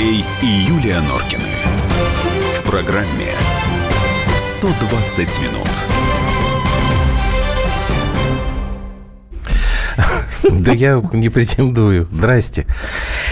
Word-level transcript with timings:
Андрей 0.00 0.24
и 0.40 0.46
Юлия 0.46 0.98
Норкины. 1.00 1.44
В 2.58 2.62
программе 2.70 3.32
120 4.38 5.28
минут. 5.42 5.68
Да 10.62 10.72
я 10.72 11.02
не 11.12 11.28
претендую. 11.28 12.08
Здрасте. 12.10 12.66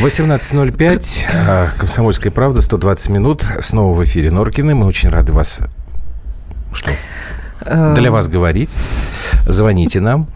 18.05. 0.00 1.26
а, 1.32 1.70
Комсомольская 1.78 2.30
правда. 2.30 2.60
120 2.60 3.08
минут. 3.10 3.44
Снова 3.62 3.94
в 3.94 4.04
эфире 4.04 4.30
Норкины. 4.30 4.74
Мы 4.74 4.84
очень 4.86 5.08
рады 5.08 5.32
вас... 5.32 5.62
Что? 6.74 6.90
Для 7.94 8.10
вас 8.10 8.28
говорить. 8.28 8.70
Звоните 9.46 10.00
нам. 10.00 10.28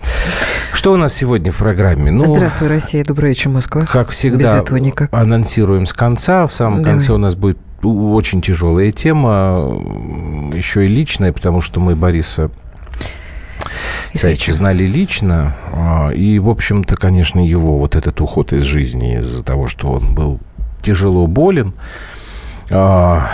Что 0.83 0.95
у 0.95 0.97
нас 0.97 1.15
сегодня 1.15 1.53
в 1.53 1.59
программе? 1.59 2.11
Ну, 2.11 2.27
Здравствуй, 2.27 2.67
Россия. 2.67 3.05
Доброе 3.05 3.29
вечер, 3.29 3.51
Москва. 3.51 3.87
как 3.87 4.09
Без 4.09 4.17
всегда, 4.17 4.59
этого 4.59 4.79
никак. 4.79 5.15
анонсируем 5.15 5.87
с 5.87 5.93
конца. 5.93 6.45
В 6.49 6.53
самом 6.53 6.79
Давай. 6.79 6.95
конце 6.95 7.13
у 7.13 7.19
нас 7.19 7.37
будет 7.37 7.57
очень 7.85 8.43
тяжелая 8.43 8.91
тема, 8.91 9.81
еще 10.53 10.85
и 10.85 10.89
личная, 10.89 11.33
потому 11.33 11.61
что 11.61 11.79
мы 11.79 11.95
Бориса 11.95 12.51
Исаевича 14.13 14.53
знали 14.55 14.83
лично. 14.83 15.55
а, 15.73 16.11
И, 16.11 16.41
в 16.41 16.51
общем-то, 16.51 16.97
конечно, 16.97 17.39
его 17.39 17.79
вот 17.79 17.95
этот 17.95 18.21
уход 18.21 18.53
из 18.53 18.63
жизни 18.63 19.19
из-за 19.19 19.45
того, 19.45 19.69
что 19.69 19.87
он 19.93 20.17
был 20.17 20.41
тяжело 20.81 21.29
болен, 21.29 21.75
а, 22.71 23.29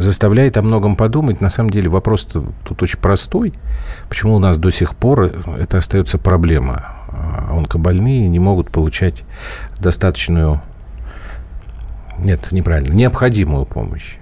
заставляет 0.00 0.56
о 0.56 0.62
многом 0.62 0.96
подумать. 0.96 1.40
На 1.40 1.48
самом 1.48 1.70
деле 1.70 1.88
вопрос 1.88 2.24
тут 2.24 2.82
очень 2.82 2.98
простой. 2.98 3.54
Почему 4.08 4.34
у 4.34 4.38
нас 4.38 4.58
до 4.58 4.70
сих 4.70 4.94
пор 4.94 5.32
это 5.58 5.78
остается 5.78 6.18
проблема? 6.18 6.94
А, 7.08 7.54
Онкобольные 7.56 8.28
не 8.28 8.38
могут 8.38 8.70
получать 8.70 9.24
достаточную... 9.78 10.60
Нет, 12.18 12.52
неправильно. 12.52 12.92
Необходимую 12.92 13.66
помощь. 13.66 14.16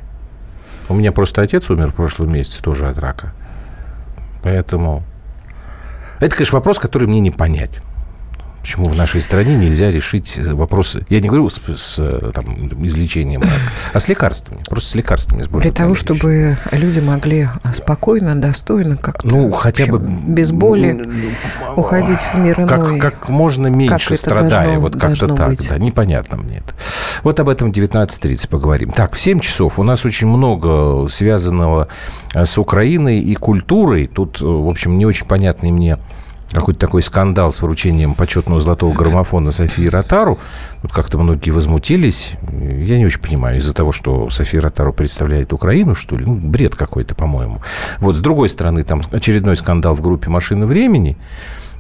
У 0.88 0.94
меня 0.94 1.12
просто 1.12 1.42
отец 1.42 1.70
умер 1.70 1.92
в 1.92 1.94
прошлом 1.94 2.32
месяце 2.32 2.62
тоже 2.62 2.88
от 2.88 2.98
рака. 2.98 3.32
Поэтому 4.42 5.02
это, 6.20 6.34
конечно, 6.34 6.58
вопрос, 6.58 6.78
который 6.78 7.08
мне 7.08 7.20
непонятен. 7.20 7.82
Почему 8.62 8.84
в 8.86 8.94
нашей 8.94 9.20
стране 9.20 9.56
нельзя 9.56 9.90
решить 9.90 10.38
вопросы... 10.38 11.04
Я 11.08 11.20
не 11.20 11.26
говорю 11.26 11.48
с, 11.50 11.60
с, 11.74 12.30
там, 12.32 12.68
излечением 12.86 13.42
а 13.92 13.98
с 13.98 14.06
лекарствами. 14.06 14.62
Просто 14.70 14.90
с 14.90 14.94
лекарствами. 14.94 15.42
с 15.42 15.48
Для 15.48 15.70
того, 15.70 15.90
болезнетворящими. 15.90 16.54
чтобы 16.54 16.58
люди 16.70 17.00
могли 17.00 17.48
спокойно, 17.74 18.40
достойно, 18.40 18.96
как-то... 18.96 19.26
Ну, 19.26 19.50
хотя 19.50 19.86
бы... 19.86 19.96
общем, 19.96 20.34
Без 20.34 20.52
боли 20.52 21.04
уходить 21.74 22.20
в 22.20 22.34
мир 22.36 22.60
иной. 22.60 23.00
Как, 23.00 23.14
как 23.14 23.28
можно 23.28 23.66
меньше 23.66 24.14
это 24.14 24.16
страдая. 24.16 24.66
должно- 24.66 24.80
вот 24.80 24.96
как-то 24.96 25.34
так, 25.34 25.48
быть. 25.48 25.68
да. 25.68 25.78
Непонятно 25.78 26.36
мне 26.36 26.58
это. 26.58 26.74
Вот 27.24 27.40
об 27.40 27.48
этом 27.48 27.72
в 27.72 27.76
19.30 27.76 28.48
поговорим. 28.48 28.90
Так, 28.90 29.14
в 29.14 29.20
7 29.20 29.40
часов 29.40 29.80
у 29.80 29.82
нас 29.82 30.04
очень 30.04 30.28
много 30.28 31.08
связанного 31.08 31.88
э, 32.32 32.44
с 32.44 32.58
Украиной 32.58 33.18
и 33.18 33.34
культурой. 33.34 34.06
Тут, 34.06 34.40
э, 34.40 34.44
в 34.44 34.68
общем, 34.68 34.98
не 34.98 35.04
очень 35.06 35.26
понятный 35.26 35.72
мне 35.72 35.98
какой-то 36.54 36.78
такой 36.80 37.02
скандал 37.02 37.52
с 37.52 37.62
вручением 37.62 38.14
почетного 38.14 38.60
золотого 38.60 38.92
граммофона 38.92 39.50
Софии 39.50 39.86
Ротару. 39.86 40.38
Вот 40.82 40.92
как-то 40.92 41.18
многие 41.18 41.50
возмутились. 41.50 42.34
Я 42.50 42.98
не 42.98 43.06
очень 43.06 43.20
понимаю, 43.20 43.58
из-за 43.58 43.74
того, 43.74 43.92
что 43.92 44.30
София 44.30 44.60
Ротару 44.60 44.92
представляет 44.92 45.52
Украину, 45.52 45.94
что 45.94 46.16
ли? 46.16 46.24
Ну, 46.24 46.34
бред 46.34 46.74
какой-то, 46.74 47.14
по-моему. 47.14 47.62
Вот 47.98 48.16
с 48.16 48.20
другой 48.20 48.48
стороны, 48.48 48.82
там 48.82 49.02
очередной 49.10 49.56
скандал 49.56 49.94
в 49.94 50.00
группе 50.00 50.28
«Машины 50.28 50.66
времени». 50.66 51.16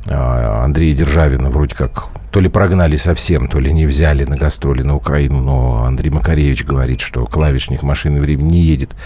А, 0.08 0.64
Андрея 0.64 0.94
Державина 0.94 1.50
вроде 1.50 1.74
как 1.74 2.08
то 2.32 2.40
ли 2.40 2.48
прогнали 2.48 2.96
совсем, 2.96 3.46
то 3.46 3.58
ли 3.60 3.72
не 3.72 3.84
взяли 3.84 4.24
на 4.24 4.36
гастроли 4.36 4.82
на 4.82 4.96
Украину, 4.96 5.40
но 5.40 5.84
Андрей 5.84 6.10
Макаревич 6.10 6.64
говорит, 6.64 7.00
что 7.00 7.26
клавишник 7.26 7.82
машины 7.82 8.20
времени 8.20 8.52
не 8.54 8.60
едет 8.60 8.96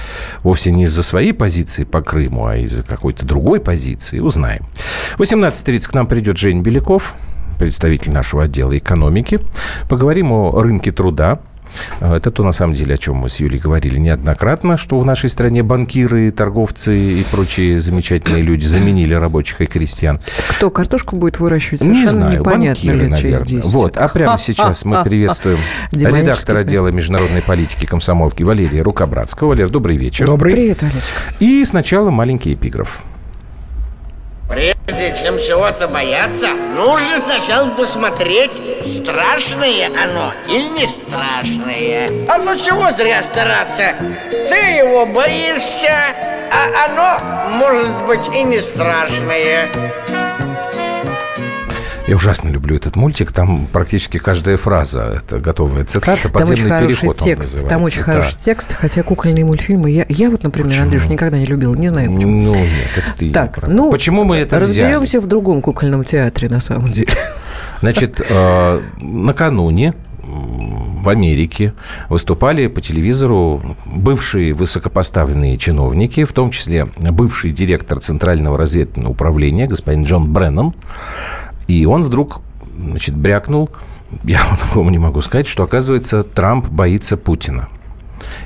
вовсе 0.42 0.70
не 0.70 0.84
из-за 0.84 1.02
своей 1.02 1.32
позиции 1.32 1.82
по 1.82 2.02
Крыму, 2.02 2.46
а 2.46 2.56
из-за 2.58 2.84
какой-то 2.84 3.26
другой 3.26 3.60
позиции. 3.60 4.20
Узнаем. 4.20 4.64
В 5.16 5.22
18.30 5.22 5.88
к 5.88 5.94
нам 5.94 6.06
придет 6.06 6.38
Жень 6.38 6.62
Беляков, 6.62 7.14
представитель 7.58 8.12
нашего 8.12 8.44
отдела 8.44 8.76
экономики. 8.78 9.40
Поговорим 9.88 10.30
о 10.30 10.62
рынке 10.62 10.92
труда. 10.92 11.40
Это 12.00 12.30
то, 12.30 12.42
на 12.42 12.52
самом 12.52 12.74
деле, 12.74 12.94
о 12.94 12.98
чем 12.98 13.16
мы 13.16 13.28
с 13.28 13.40
Юлей 13.40 13.58
говорили 13.58 13.98
неоднократно, 13.98 14.76
что 14.76 14.98
в 15.00 15.04
нашей 15.04 15.30
стране 15.30 15.62
банкиры, 15.62 16.30
торговцы 16.30 16.98
и 16.98 17.24
прочие 17.30 17.80
замечательные 17.80 18.42
люди 18.42 18.66
заменили 18.66 19.14
рабочих 19.14 19.60
и 19.60 19.66
крестьян. 19.66 20.20
Кто 20.50 20.70
картошку 20.70 21.16
будет 21.16 21.38
выращивать, 21.40 21.80
Не 21.82 21.88
совершенно 21.88 22.10
знаю, 22.12 22.40
непонятно 22.40 22.66
банкиры, 22.66 22.98
лет 22.98 23.18
через 23.18 23.22
наверное. 23.22 23.62
10. 23.62 23.64
Вот, 23.72 23.96
а 23.96 24.08
прямо 24.08 24.38
сейчас 24.38 24.84
мы 24.84 25.02
приветствуем 25.04 25.58
редактора 25.92 26.58
отдела 26.58 26.88
международной 26.88 27.42
политики 27.42 27.86
комсомолки 27.86 28.42
Валерия 28.42 28.82
Рукобратского. 28.82 29.48
Валер, 29.48 29.68
добрый 29.70 29.96
вечер. 29.96 30.26
Добрый. 30.26 30.52
Привет, 30.52 30.82
Алечка. 30.82 31.00
И 31.40 31.64
сначала 31.64 32.10
маленький 32.10 32.54
эпиграф. 32.54 33.02
Прежде 34.48 35.14
чем 35.20 35.38
чего-то 35.40 35.88
бояться, 35.88 36.48
нужно 36.74 37.18
сначала 37.18 37.68
посмотреть, 37.70 38.52
страшное 38.82 39.88
оно 39.88 40.32
или 40.48 40.68
не 40.68 40.86
страшное. 40.86 42.10
А 42.28 42.38
ну 42.38 42.56
чего 42.56 42.90
зря 42.92 43.22
стараться? 43.22 43.94
Ты 44.30 44.56
его 44.78 45.04
боишься, 45.06 45.96
а 46.52 46.86
оно 46.86 47.56
может 47.56 48.06
быть 48.06 48.28
и 48.34 48.44
не 48.44 48.60
страшное. 48.60 49.68
Я 52.06 52.14
ужасно 52.14 52.48
люблю 52.50 52.76
этот 52.76 52.94
мультик. 52.94 53.32
Там 53.32 53.66
практически 53.72 54.18
каждая 54.18 54.56
фраза– 54.56 55.20
это 55.24 55.40
готовая 55.40 55.84
цитата. 55.84 56.28
Там 56.28 56.42
очень 56.42 56.48
Подземный 56.48 56.70
хороший 56.70 56.88
переход 56.88 57.16
он 57.18 57.24
текст. 57.24 57.68
Там 57.68 57.82
очень 57.82 57.98
Да. 57.98 58.04
хороший 58.04 58.36
текст, 58.44 58.72
хотя 58.74 59.02
кукольные 59.02 59.44
мультфильмы... 59.44 59.90
Я, 59.90 60.06
я 60.08 60.30
вот, 60.30 60.44
например, 60.44 60.80
Андрюш, 60.82 61.06
никогда 61.06 61.36
не 61.36 61.46
любила, 61.46 61.74
не 61.74 61.88
знаю 61.88 62.14
почему. 62.14 62.30
Ну, 62.30 62.54
нет, 62.54 62.90
это 62.96 63.18
ты. 63.18 63.32
Так, 63.32 63.66
ну, 63.66 63.90
Почему 63.90 64.22
мы 64.22 64.36
это 64.36 64.60
взяли? 64.60 64.86
Разберемся 64.86 65.20
в 65.20 65.26
другом 65.26 65.60
кукольном 65.60 66.04
театре, 66.04 66.48
на 66.48 66.60
самом 66.60 66.86
деле. 66.86 67.12
Значит, 67.80 68.24
э, 68.28 68.80
накануне 69.00 69.94
в 70.22 71.08
Америке 71.08 71.72
выступали 72.08 72.66
по 72.66 72.80
телевизору 72.80 73.76
бывшие 73.86 74.52
высокопоставленные 74.54 75.56
чиновники, 75.56 76.24
в 76.24 76.32
том 76.32 76.50
числе 76.50 76.86
бывший 76.98 77.50
директор 77.50 78.00
Центрального 78.00 78.56
разведывательного 78.58 79.12
управления 79.12 79.66
господин 79.66 80.04
Джон 80.04 80.32
Бреннан. 80.32 80.72
И 81.66 81.84
он 81.86 82.02
вдруг 82.02 82.40
значит, 82.78 83.16
брякнул, 83.16 83.70
я 84.24 84.40
по-другому 84.50 84.90
не 84.90 84.98
могу 84.98 85.20
сказать, 85.20 85.46
что, 85.46 85.62
оказывается, 85.64 86.22
Трамп 86.22 86.68
боится 86.68 87.16
Путина. 87.16 87.68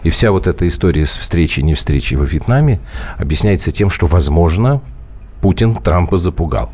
И 0.02 0.10
вся 0.10 0.30
вот 0.32 0.46
эта 0.46 0.66
история 0.66 1.06
с 1.06 1.16
встречей 1.16 1.62
не 1.62 1.74
встречей 1.74 2.16
во 2.16 2.24
Вьетнаме 2.24 2.80
объясняется 3.18 3.70
тем, 3.70 3.90
что, 3.90 4.06
возможно, 4.06 4.80
Путин 5.40 5.74
Трампа 5.74 6.16
запугал. 6.16 6.70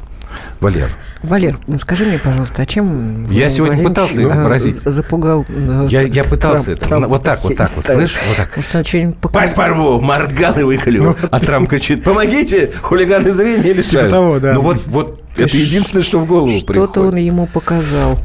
Валер, 0.61 0.91
Валер, 1.23 1.59
ну, 1.67 1.79
скажи 1.79 2.05
мне, 2.05 2.19
пожалуйста, 2.19 2.63
а 2.63 2.67
чем 2.67 3.23
Я 3.25 3.49
Владимир 3.49 3.51
сегодня 3.51 3.89
пытался 3.89 4.21
э, 4.21 4.25
изобразить. 4.25 4.83
запугал 4.85 5.47
э, 5.49 5.87
Я, 5.89 6.03
я 6.03 6.25
пытался 6.25 6.73
Трамп- 6.73 6.77
это. 6.77 6.87
Трампа 6.89 7.09
вот 7.09 7.23
так, 7.23 7.45
вот 7.45 7.57
так 7.57 7.71
вот, 7.71 7.85
слышь? 7.85 8.17
Вот 8.29 8.37
так. 8.37 8.57
Может, 8.57 8.75
он 8.75 8.85
что-нибудь 8.85 9.17
показал? 9.19 9.41
Пасть 9.43 9.55
порву, 9.55 10.01
морганы 10.01 10.65
выколю. 10.67 11.17
А 11.31 11.41
Трамп 11.41 11.71
кричит, 11.71 12.05
помогите, 12.05 12.71
хулиганы 12.83 13.31
зрения 13.31 13.73
лишают. 13.73 14.11
того, 14.11 14.39
да. 14.39 14.53
Ну 14.55 14.61
вот, 14.61 14.83
вот 14.87 15.23
это 15.39 15.57
единственное, 15.57 16.03
что 16.03 16.19
в 16.21 16.27
голову 16.27 16.51
Что-то 16.51 16.81
он 16.81 16.93
приходит. 16.93 17.25
ему 17.25 17.47
показал. 17.47 18.19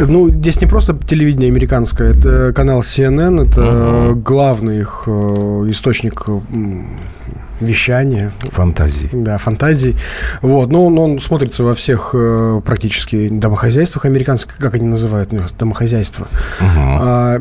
Ну, 0.00 0.28
здесь 0.28 0.60
не 0.60 0.66
просто 0.66 0.94
телевидение 0.96 1.48
американское, 1.50 2.10
это 2.14 2.52
канал 2.54 2.80
CNN, 2.82 3.48
это 3.48 4.14
главный 4.14 4.80
их 4.80 5.04
э, 5.06 5.10
источник 5.68 6.26
вещания, 7.60 8.32
Фантазии. 8.50 9.08
да, 9.12 9.36
фантазий. 9.38 9.94
Вот, 10.40 10.70
но 10.70 10.86
он, 10.86 10.98
он 10.98 11.20
смотрится 11.20 11.62
во 11.62 11.74
всех 11.74 12.10
э, 12.14 12.60
практически 12.64 13.28
домохозяйствах 13.28 14.06
американских, 14.06 14.56
как 14.56 14.74
они 14.74 14.86
называют, 14.86 15.32
ну, 15.32 15.42
домохозяйства. 15.58 16.26
А, 16.60 17.38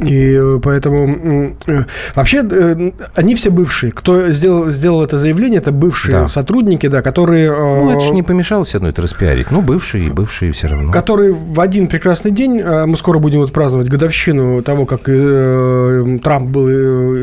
И 0.00 0.34
э, 0.34 0.60
поэтому 0.62 1.56
э, 1.66 1.84
вообще 2.14 2.42
э, 2.50 2.90
они 3.14 3.34
все 3.34 3.50
бывшие. 3.50 3.92
Кто 3.92 4.30
сделал, 4.30 4.70
сделал 4.70 5.04
это 5.04 5.18
заявление, 5.18 5.58
это 5.58 5.72
бывшие 5.72 6.12
Да. 6.12 6.28
сотрудники, 6.28 6.86
да, 6.86 7.02
которые... 7.02 7.50
Ну, 7.50 7.90
это 7.90 8.00
же 8.00 8.14
не 8.14 8.22
помешало 8.22 8.64
все 8.64 8.78
равно 8.78 8.88
это 8.88 9.02
распиарить. 9.02 9.50
Ну, 9.50 9.60
бывшие 9.60 10.06
и 10.06 10.10
бывшие 10.10 10.52
все 10.52 10.68
равно. 10.68 10.92
Которые 10.92 11.32
в 11.32 11.60
один 11.60 11.86
прекрасный 11.86 12.30
день, 12.30 12.62
мы 12.62 12.96
скоро 12.96 13.18
будем 13.18 13.40
вот 13.40 13.52
праздновать 13.52 13.88
годовщину 13.88 14.62
того, 14.62 14.86
как 14.86 15.02
Трамп 15.02 16.48
был 16.50 16.68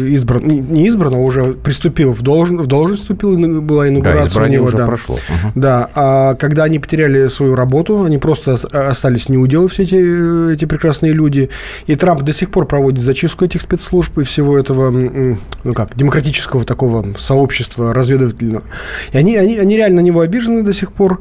избран, 0.07 0.43
не- 0.47 0.87
избран, 0.87 1.13
а 1.13 1.17
уже 1.17 1.53
приступил 1.53 2.13
в, 2.13 2.21
должен, 2.21 2.57
в 2.57 2.67
должность, 2.67 3.01
вступил, 3.03 3.37
была 3.61 3.83
Да, 3.83 3.89
инаугурация 3.89 4.29
избрание 4.31 4.59
у 4.59 4.61
него. 4.61 4.67
уже 4.67 4.77
да. 4.77 4.85
прошло. 4.85 5.15
Мгм. 5.29 5.51
Да, 5.55 5.89
а 5.95 6.35
когда 6.35 6.63
они 6.63 6.79
потеряли 6.79 7.27
свою 7.27 7.55
работу, 7.55 8.03
они 8.03 8.17
просто 8.17 8.53
ос- 8.53 8.65
остались 8.65 9.29
неуделы, 9.29 9.67
все 9.67 9.83
эти, 9.83 10.53
эти 10.53 10.65
прекрасные 10.65 11.13
люди, 11.13 11.49
и 11.85 11.95
Трамп 11.95 12.21
до 12.23 12.33
сих 12.33 12.51
пор 12.51 12.65
проводит 12.65 13.03
зачистку 13.03 13.45
этих 13.45 13.61
спецслужб 13.61 14.17
и 14.19 14.23
всего 14.23 14.57
этого, 14.57 14.91
ну 14.91 15.73
как, 15.73 15.95
демократического 15.95 16.63
такого 16.63 17.05
сообщества 17.19 17.93
разведывательного. 17.93 18.63
И 19.13 19.17
они, 19.17 19.35
они, 19.37 19.57
они 19.57 19.75
реально 19.75 20.01
на 20.01 20.05
него 20.05 20.21
обижены 20.21 20.63
до 20.63 20.73
сих 20.73 20.91
пор. 20.91 21.19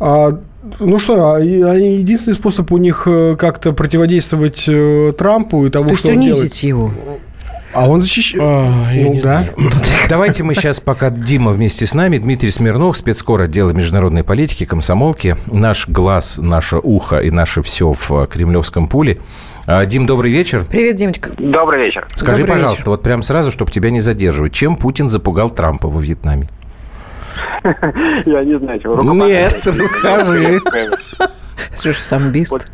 А 0.00 0.38
Ну 0.80 0.98
что, 0.98 1.34
а 1.34 1.38
единственный 1.40 2.34
способ 2.34 2.72
у 2.72 2.76
них 2.78 3.04
э, 3.06 3.36
как-то 3.38 3.72
противодействовать 3.72 4.64
э, 4.66 5.12
Трампу 5.16 5.64
и 5.64 5.70
того, 5.70 5.84
То 5.84 5.90
есть 5.92 6.00
что 6.02 6.10
он 6.10 6.18
унизить 6.18 6.60
его. 6.64 6.90
А 7.76 7.86
он 7.86 8.00
защищает. 8.00 8.42
А, 8.42 8.90
ну 8.94 9.20
да. 9.22 9.44
Давайте 10.08 10.42
мы 10.42 10.54
сейчас, 10.54 10.80
пока 10.80 11.10
Дима 11.10 11.50
вместе 11.52 11.84
с 11.84 11.92
нами, 11.92 12.16
Дмитрий 12.16 12.50
Смирнов, 12.50 12.96
спецкор 12.96 13.42
отдела 13.42 13.70
международной 13.70 14.24
политики, 14.24 14.64
комсомолки, 14.64 15.36
наш 15.46 15.86
глаз, 15.86 16.38
наше 16.38 16.78
ухо 16.82 17.18
и 17.18 17.30
наше 17.30 17.62
все 17.62 17.92
в 17.92 18.26
кремлевском 18.28 18.88
пуле. 18.88 19.18
А, 19.66 19.84
Дим, 19.84 20.06
добрый 20.06 20.30
вечер. 20.32 20.64
Привет, 20.64 20.96
Димочка. 20.96 21.32
Добрый 21.36 21.84
вечер. 21.84 22.06
Скажи, 22.14 22.38
Добрый 22.38 22.54
пожалуйста, 22.54 22.78
вечер. 22.78 22.90
вот 22.90 23.02
прям 23.02 23.22
сразу, 23.22 23.50
чтобы 23.50 23.70
тебя 23.70 23.90
не 23.90 24.00
задерживать, 24.00 24.54
чем 24.54 24.76
Путин 24.76 25.10
запугал 25.10 25.50
Трампа 25.50 25.88
во 25.88 26.00
Вьетнаме? 26.00 26.48
Я 27.62 28.42
не 28.42 28.58
знаю, 28.58 28.80
чего. 28.80 29.02
Нет, 29.02 29.60
расскажи. 29.66 30.62
Слушай, 31.74 31.98
самбист. 31.98 32.70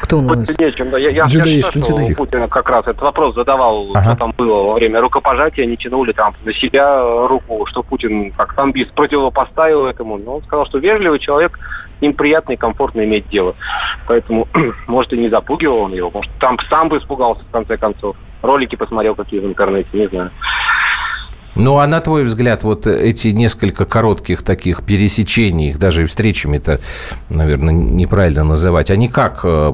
Кто 0.00 0.18
он 0.18 0.30
у 0.30 0.34
нас? 0.34 0.58
нечем, 0.58 0.90
да. 0.90 0.98
Я, 0.98 1.10
я, 1.10 1.16
я 1.22 1.26
Дзюдоист, 1.26 1.72
слышал, 1.72 1.96
дзюдоист. 1.96 2.18
Путина 2.18 2.48
как 2.48 2.68
раз 2.68 2.86
этот 2.86 3.02
вопрос 3.02 3.34
задавал, 3.34 3.86
Ага. 3.94 4.10
что 4.10 4.16
там 4.16 4.34
было 4.36 4.62
во 4.68 4.74
время 4.74 5.00
рукопожатия, 5.00 5.64
не 5.66 5.76
тянули 5.76 6.12
там 6.12 6.34
на 6.44 6.52
себя 6.54 7.02
руку, 7.26 7.66
что 7.66 7.82
Путин 7.82 8.32
как 8.32 8.54
самбист 8.54 8.92
противопоставил 8.92 9.86
этому. 9.86 10.18
Но 10.18 10.36
он 10.36 10.42
сказал, 10.42 10.66
что 10.66 10.78
вежливый 10.78 11.18
человек, 11.18 11.58
с 11.98 12.02
ним 12.02 12.14
приятно 12.14 12.52
и 12.52 12.56
комфортно 12.56 13.02
иметь 13.04 13.28
дело. 13.28 13.54
Поэтому, 14.06 14.48
может, 14.86 15.12
и 15.12 15.18
не 15.18 15.28
запугивал 15.28 15.78
он 15.78 15.94
его, 15.94 16.10
может, 16.10 16.30
там 16.38 16.58
сам 16.68 16.88
бы 16.88 16.98
испугался 16.98 17.42
в 17.44 17.50
конце 17.50 17.76
концов. 17.76 18.16
Ролики 18.42 18.76
посмотрел 18.76 19.14
какие 19.14 19.40
в 19.40 19.46
интернете, 19.46 19.88
не 19.94 20.06
знаю. 20.08 20.30
Ну, 21.56 21.78
а 21.78 21.86
на 21.86 22.00
твой 22.00 22.24
взгляд, 22.24 22.62
вот 22.62 22.86
эти 22.86 23.28
несколько 23.28 23.84
коротких 23.86 24.42
таких 24.42 24.82
пересечений, 24.84 25.70
их 25.70 25.78
даже 25.78 26.04
и 26.04 26.06
встречами 26.06 26.58
это, 26.58 26.80
наверное, 27.30 27.72
неправильно 27.74 28.44
называть, 28.44 28.90
они 28.90 29.08
как, 29.08 29.40
э, 29.44 29.72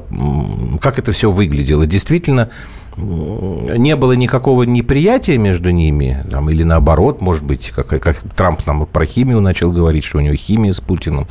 как 0.81 0.97
это 0.97 1.11
все 1.11 1.29
выглядело? 1.29 1.85
Действительно, 1.85 2.49
не 2.95 3.95
было 3.95 4.13
никакого 4.13 4.63
неприятия 4.63 5.37
между 5.37 5.71
ними? 5.71 6.25
Там, 6.31 6.49
или 6.49 6.63
наоборот, 6.63 7.21
может 7.21 7.43
быть, 7.43 7.71
как, 7.71 7.87
как 7.87 8.17
Трамп 8.35 8.65
нам 8.65 8.85
про 8.85 9.05
химию 9.05 9.41
начал 9.41 9.71
говорить, 9.71 10.03
что 10.03 10.19
у 10.19 10.21
него 10.21 10.35
химия 10.35 10.73
с 10.73 10.79
Путиным? 10.79 11.27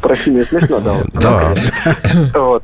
Про 0.00 0.14
химию 0.14 0.46
смешно, 0.46 0.78
да. 0.80 0.96
Да. 1.12 1.54
Вот. 2.34 2.62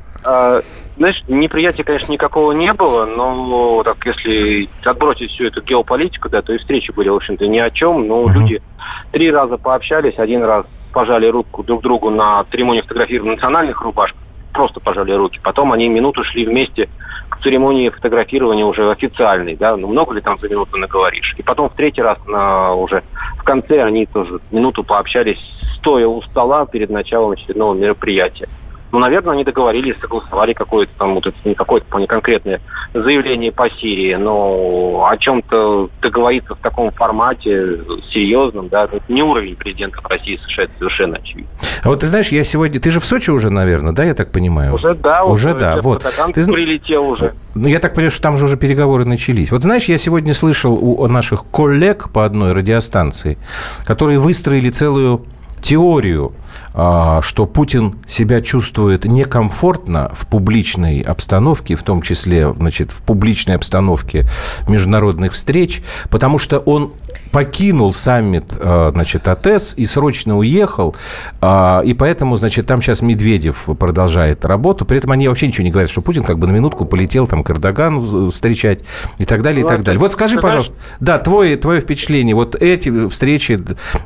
Знаешь, 0.97 1.23
неприятия, 1.27 1.83
конечно, 1.83 2.13
никакого 2.13 2.53
не 2.53 2.73
было, 2.73 3.05
но 3.05 3.83
так 3.83 3.97
если 4.07 4.69
отбросить 4.85 5.31
всю 5.33 5.45
эту 5.47 5.61
геополитику, 5.63 6.29
да, 6.29 6.41
то 6.41 6.53
и 6.53 6.59
встречи 6.59 6.93
были, 6.93 7.09
в 7.09 7.17
общем-то, 7.17 7.47
ни 7.49 7.59
о 7.59 7.71
чем. 7.71 8.07
Но 8.07 8.23
Мгм. 8.23 8.33
люди 8.41 8.63
три 9.11 9.31
раза 9.31 9.59
пообщались, 9.59 10.19
один 10.19 10.45
раз 10.45 10.67
пожали 10.93 11.27
руку 11.27 11.65
друг 11.65 11.83
другу 11.83 12.11
на 12.11 12.45
церемонии 12.45 12.81
фотографирования 12.83 13.33
национальных 13.33 13.81
рубашках, 13.83 14.21
просто 14.53 14.79
пожали 14.79 15.13
руки. 15.13 15.41
Потом 15.43 15.73
они 15.73 15.89
минуту 15.89 16.23
шли 16.23 16.47
вместе 16.47 16.89
к 17.29 17.41
церемонии 17.43 17.89
фотографирования 17.89 18.65
уже 18.65 18.89
официальной, 18.89 19.57
да, 19.57 19.77
ну 19.77 19.89
много 19.89 20.15
ли 20.15 20.21
там 20.21 20.39
за 20.39 20.49
минуту 20.49 20.77
наговоришь. 20.77 21.35
И 21.37 21.43
потом 21.43 21.69
в 21.71 21.75
третий 21.75 22.03
раз 22.03 22.19
на, 22.29 22.73
уже 22.75 23.03
в 23.37 23.43
конце 23.43 23.83
они 23.83 24.07
тоже 24.07 24.39
минуту 24.53 24.85
пообщались, 24.85 25.41
стоя 25.79 26.07
у 26.07 26.23
стола 26.23 26.67
перед 26.67 26.91
началом 26.91 27.33
очередного 27.33 27.75
мероприятия. 27.75 28.49
Ну, 28.95 29.01
наверное, 29.01 29.35
они 29.35 29.43
договорились, 29.43 29.97
согласовали 30.01 30.53
какое-то 30.53 30.93
там, 30.97 31.15
вот 31.15 31.27
это 31.27 31.37
не 31.45 31.57
какое-то 31.57 31.85
вполне 31.85 32.07
конкретное 32.07 32.61
заявление 32.95 33.51
по 33.51 33.69
Сирии, 33.69 34.15
но 34.15 35.09
о 35.11 35.17
чем-то 35.17 35.91
договориться 36.01 36.55
в 36.55 36.59
таком 36.59 36.93
формате 36.93 37.81
серьезном, 38.13 38.69
да, 38.69 38.85
это 38.85 39.01
не 39.09 39.21
уровень 39.21 39.57
президента 39.57 39.99
России 40.09 40.39
США, 40.47 40.65
это 40.65 40.73
совершенно 40.79 41.17
очевидно. 41.17 41.51
А 41.83 41.89
вот 41.89 41.99
ты 41.99 42.07
знаешь, 42.07 42.29
я 42.29 42.45
сегодня... 42.45 42.79
Ты 42.79 42.93
же 42.93 43.01
в 43.01 43.05
Сочи 43.05 43.33
уже, 43.33 43.51
наверное, 43.51 43.93
да, 43.93 44.05
я 44.05 44.15
так 44.15 44.31
понимаю? 44.31 44.73
Уже 44.73 44.95
да, 44.95 45.25
Уже 45.25 45.55
да, 45.55 45.75
Джефф 45.75 45.85
вот. 45.85 46.07
Ты 46.33 46.53
прилетел 46.53 47.09
уже. 47.09 47.35
Ну, 47.57 47.67
я 47.67 47.81
так 47.81 47.95
понимаю, 47.95 48.13
что 48.13 48.23
там 48.23 48.37
же 48.37 48.45
уже 48.45 48.57
переговоры 48.57 49.05
начались. 49.05 49.51
Вот 49.51 49.65
знаешь, 49.65 49.87
я 49.87 49.99
сегодня 49.99 50.35
слышал 50.35 50.73
у 50.73 51.09
наших 51.09 51.45
коллег 51.51 52.13
по 52.13 52.25
одной 52.25 52.53
радиостанции, 52.53 53.39
которые 53.87 54.21
выстроили 54.21 54.69
целую 54.69 55.27
теорию, 55.65 56.35
а, 56.75 57.23
что 57.23 57.47
Путин 57.47 57.95
себя 58.07 58.43
чувствует 58.43 59.05
некомфортно 59.05 60.11
в 60.15 60.27
публичной 60.27 61.01
обстановке, 61.01 61.75
в 61.75 61.83
том 61.83 62.03
числе 62.03 62.53
значит, 62.53 62.93
в 62.93 63.01
публичной 63.01 63.57
обстановке 63.57 64.27
международных 64.69 65.33
встреч, 65.33 65.83
потому 66.11 66.39
что 66.39 66.59
он 66.59 66.93
покинул 67.31 67.93
саммит 67.93 68.45
а, 68.59 68.91
значит, 68.91 69.27
АТЭС 69.27 69.75
и 69.77 69.87
срочно 69.87 70.37
уехал, 70.37 70.95
а, 71.41 71.81
и 71.85 71.95
поэтому, 71.95 72.37
значит, 72.37 72.67
там 72.67 72.83
сейчас 72.83 73.03
Медведев 73.03 73.69
продолжает 73.79 74.45
работу, 74.45 74.85
при 74.85 74.99
этом 74.99 75.13
они 75.13 75.29
вообще 75.29 75.47
ничего 75.47 75.65
не 75.65 75.71
говорят, 75.71 75.91
что 75.91 76.03
Путин 76.03 76.25
как 76.25 76.39
бы 76.39 76.47
на 76.47 76.53
минутку 76.53 76.85
полетел 76.85 77.27
там 77.27 77.43
к 77.43 77.51
Эрдогану 77.51 78.31
встречать 78.31 78.81
и 79.19 79.25
так 79.25 79.43
далее, 79.43 79.65
и 79.65 79.69
так 79.69 79.83
далее. 79.83 79.99
Вот 79.99 80.13
скажи, 80.13 80.39
пожалуйста, 80.41 80.75
да, 81.01 81.19
твое, 81.19 81.57
твое 81.57 81.81
впечатление, 81.81 82.35
вот 82.35 82.55
эти 82.55 83.09
встречи, 83.09 83.59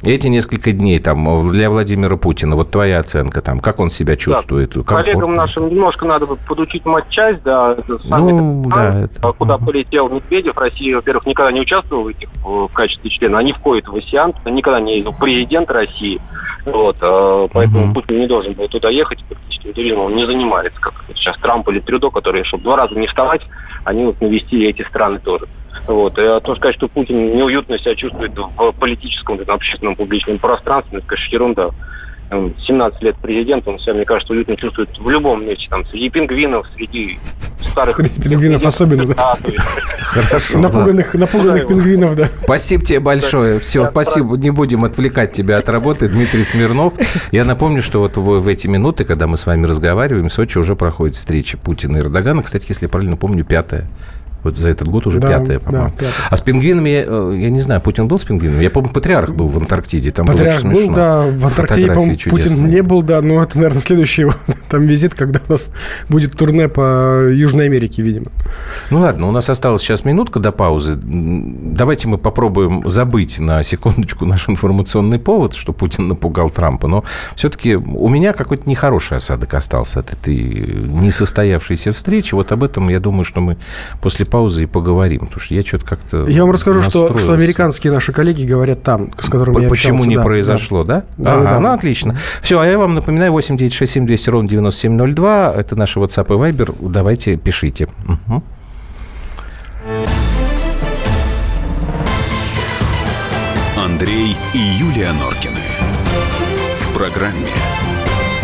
эти 0.03 0.27
несколько 0.29 0.73
дней 0.73 1.01
там 1.01 1.48
для 1.51 1.71
Владимира 1.71 2.17
Путина, 2.17 2.57
вот 2.57 2.71
твоя 2.71 3.01
оценка 3.01 3.41
там, 3.41 3.61
как 3.61 3.81
он 3.81 3.91
себя 3.91 4.17
чувствует? 4.17 4.73
Коллегам 4.73 4.87
комфортно? 5.05 5.35
нашим 5.35 5.69
немножко 5.69 6.07
надо 6.07 6.27
подучить 6.27 6.85
матчасть, 6.85 7.43
да, 7.43 7.73
это 7.79 7.99
саммит, 8.09 8.35
Ну, 8.35 8.71
да, 8.75 9.01
это- 9.05 9.15
а 9.23 9.33
куда 9.33 9.57
мгм. 9.57 9.67
полетел 9.67 10.09
Медведев. 10.09 10.57
Россия, 10.57 10.97
во-первых, 10.97 11.27
никогда 11.27 11.53
не 11.53 11.61
участвовала 11.61 12.05
в 12.05 12.09
этих 12.09 12.29
в 12.45 12.69
качестве 12.69 13.11
члена, 13.11 13.39
они 13.39 13.53
входят 13.53 13.89
в 13.89 13.95
АСИАН, 13.97 14.35
никогда 14.47 14.81
не 14.81 15.05
президент 15.21 15.71
России. 15.71 16.21
Вот, 16.65 16.97
э, 17.01 17.47
поэтому 17.53 17.85
Мгм. 17.87 17.95
Путин 17.95 18.19
не 18.21 18.27
должен 18.27 18.53
был 18.53 18.69
туда 18.69 18.91
ехать, 18.91 19.25
политическим 19.25 19.73
туризмом 19.73 20.07
он 20.07 20.17
не 20.17 20.27
занимается, 20.27 20.79
как 20.81 20.93
сейчас 21.15 21.37
Трамп 21.39 21.69
или 21.71 21.81
Трюдо, 21.81 22.11
которые, 22.11 22.45
чтобы 22.45 22.65
два 22.65 22.77
раза 22.77 22.95
не 22.95 23.07
вставать, 23.07 23.41
они 23.85 24.05
вот 24.05 24.21
навестили 24.21 24.69
эти 24.69 24.83
страны 24.83 25.19
тоже. 25.19 25.47
Вот. 25.87 26.19
И 26.19 26.23
о 26.23 26.41
том 26.41 26.57
сказать, 26.57 26.77
что 26.77 26.89
Путин 26.89 27.37
неуютно 27.37 27.79
себя 27.79 27.95
чувствует 27.95 28.33
в 28.37 28.73
политическом, 28.73 29.41
этом 29.41 29.55
общественном, 29.55 29.97
публичном 29.97 30.39
пространстве, 30.39 30.99
это, 30.99 31.07
конечно, 31.07 31.35
ерунда. 31.35 31.71
Там 32.31 32.53
17 32.59 33.03
лет 33.03 33.17
президент, 33.23 33.67
он 33.67 33.79
себя, 33.79 33.95
мне 33.95 34.05
кажется, 34.05 34.35
уютно 34.35 34.55
чувствует 34.57 34.91
в 34.99 35.09
любом 35.09 35.47
месте, 35.47 35.67
там, 35.71 35.85
среди 35.87 36.11
пингвинов, 36.11 36.67
среди 36.75 37.19
старых... 37.79 37.97
Пингвинов 37.97 38.65
особенно, 38.65 39.07
да. 39.07 39.15
То 39.15 39.53
Хорошо. 40.01 40.59
Напуганных, 40.59 41.15
напуганных 41.15 41.67
пингвинов, 41.67 42.17
да. 42.17 42.29
Спасибо 42.43 42.85
тебе 42.85 43.01
большое. 43.01 43.61
Все, 43.61 43.89
спасибо. 43.91 44.37
Не 44.37 44.51
будем 44.51 44.85
отвлекать 44.85 45.33
тебя 45.33 45.59
от 45.59 45.69
работы. 45.69 46.09
Дмитрий 46.09 46.43
Смирнов. 46.43 46.95
Я 47.31 47.45
напомню, 47.45 47.83
что 47.83 48.01
вот 48.01 48.17
в, 48.17 48.23
в 48.23 48.49
эти 48.49 48.67
минуты, 48.67 49.05
когда 49.05 49.27
мы 49.27 49.37
с 49.37 49.47
вами 49.47 49.67
разговариваем, 49.67 50.29
в 50.29 50.33
Сочи 50.33 50.59
уже 50.59 50.77
проходит 50.77 51.17
встреча 51.17 51.57
Путина 51.57 51.99
и 51.99 52.01
Эрдогана. 52.01 52.43
Кстати, 52.43 52.67
если 52.69 52.87
я 52.87 52.89
правильно 52.89 53.17
помню, 53.17 53.45
пятая. 53.45 53.89
Вот 54.49 54.57
за 54.57 54.71
этот 54.71 54.89
год 54.89 55.07
уже 55.07 55.21
Да, 55.21 55.29
пятая, 55.29 55.59
да, 55.59 55.65
по-моему. 55.65 55.91
пятая. 55.91 56.11
А 56.31 56.37
с 56.37 56.41
пингвинами, 56.41 57.05
э, 57.07 57.35
я 57.37 57.51
не 57.51 57.61
знаю, 57.61 57.81
Путин 57.83 58.09
был 58.09 58.19
с 58.19 58.25
пингвинами? 58.25 58.63
Я 58.63 58.71
помню, 58.71 58.91
патриарх 58.91 59.35
был 59.35 59.47
в 59.47 59.59
Антарктиде. 59.59 60.11
Там 60.11 60.27
Патриарх 60.27 60.63
было 60.63 60.71
очень 60.71 60.71
был, 60.71 60.87
смешно. 60.87 60.97
да, 60.97 61.27
в 61.27 61.47
Антарктиде, 61.47 61.87
по-моему, 61.89 62.17
Путин 62.31 62.69
не 62.69 62.83
был, 62.83 63.03
да, 63.03 63.21
но 63.21 63.43
это, 63.43 63.59
наверное, 63.59 63.81
следующий 63.81 64.23
его 64.23 64.33
там 64.71 64.87
визит, 64.87 65.15
когда 65.15 65.41
у 65.49 65.53
нас 65.53 65.71
будет 66.09 66.33
турне 66.37 66.69
по 66.69 67.29
Южной 67.29 67.67
Америке, 67.67 68.03
видимо. 68.03 68.27
Ну 68.91 69.01
ладно, 69.01 69.29
у 69.29 69.31
нас 69.31 69.51
осталась 69.51 69.83
сейчас 69.83 70.05
минутка 70.05 70.41
до 70.41 70.53
паузы. 70.53 70.99
Давайте 71.03 72.09
мы 72.09 72.17
попробуем 72.17 72.89
забыть 72.89 73.39
на 73.39 73.63
секундочку 73.63 74.25
наш 74.25 74.49
информационный 74.49 75.19
повод, 75.19 75.55
что 75.55 75.73
Путин 75.73 76.09
напугал 76.09 76.51
Трампа. 76.51 76.89
Но 76.89 77.05
все-таки 77.35 77.75
у 77.75 78.09
меня 78.09 78.33
какой-то 78.33 78.69
нехороший 78.69 79.19
осадок 79.19 79.55
остался 79.55 80.01
от 80.01 80.13
этой 80.13 80.37
несостоявшейся 80.37 81.93
встречи. 81.93 82.35
Вот 82.35 82.53
об 82.53 82.63
этом, 82.65 82.89
я 82.89 83.01
думаю, 83.01 83.25
что 83.25 83.41
мы 83.41 83.57
после 84.01 84.25
паузы 84.25 84.38
и 84.47 84.67
поговорим. 84.67 85.21
Потому 85.21 85.41
что 85.41 85.55
я 85.55 85.63
что-то 85.63 85.85
как-то 85.85 86.27
Я 86.29 86.43
вам 86.43 86.53
расскажу, 86.53 86.83
что, 86.83 87.17
что 87.19 87.33
американские 87.33 87.93
наши 87.93 88.13
коллеги 88.13 88.45
говорят 88.45 88.83
там, 88.83 89.11
с 89.19 89.29
которыми 89.29 89.63
я 89.63 89.69
Почему 89.69 90.05
не 90.05 90.17
да, 90.17 90.23
произошло, 90.23 90.85
да? 90.85 91.05
Да, 91.17 91.35
ага, 91.35 91.45
да, 91.45 91.51
да. 91.51 91.61
ну 91.61 91.73
отлично. 91.73 92.17
Все, 92.43 92.59
а 92.61 92.67
я 92.67 92.79
вам 92.79 92.95
напоминаю, 92.95 93.33
8 93.33 93.57
9 93.57 93.73
6 93.73 93.93
7 93.93 94.07
200 94.07 94.31
ровно 94.31 94.49
9702. 94.49 95.55
Это 95.57 95.77
наш 95.77 95.97
WhatsApp 95.97 96.27
и 96.27 96.53
Viber. 96.53 96.75
Давайте, 96.81 97.37
пишите. 97.37 97.89
Мгм. 98.07 98.43
Андрей 103.77 104.37
и 104.55 104.59
Юлия 104.59 105.13
Норкины. 105.13 105.61
В 106.81 106.95
программе 106.95 107.49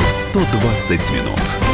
120 0.08 1.10
минут. 1.12 1.73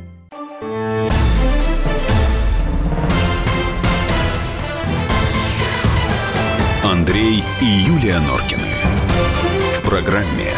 Андрей 6.83 7.43
и 7.61 7.65
Юлия 7.65 8.19
Норкины. 8.19 8.63
В 9.77 9.87
программе 9.87 10.49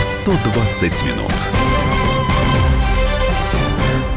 120 0.00 1.02
минут. 1.02 1.32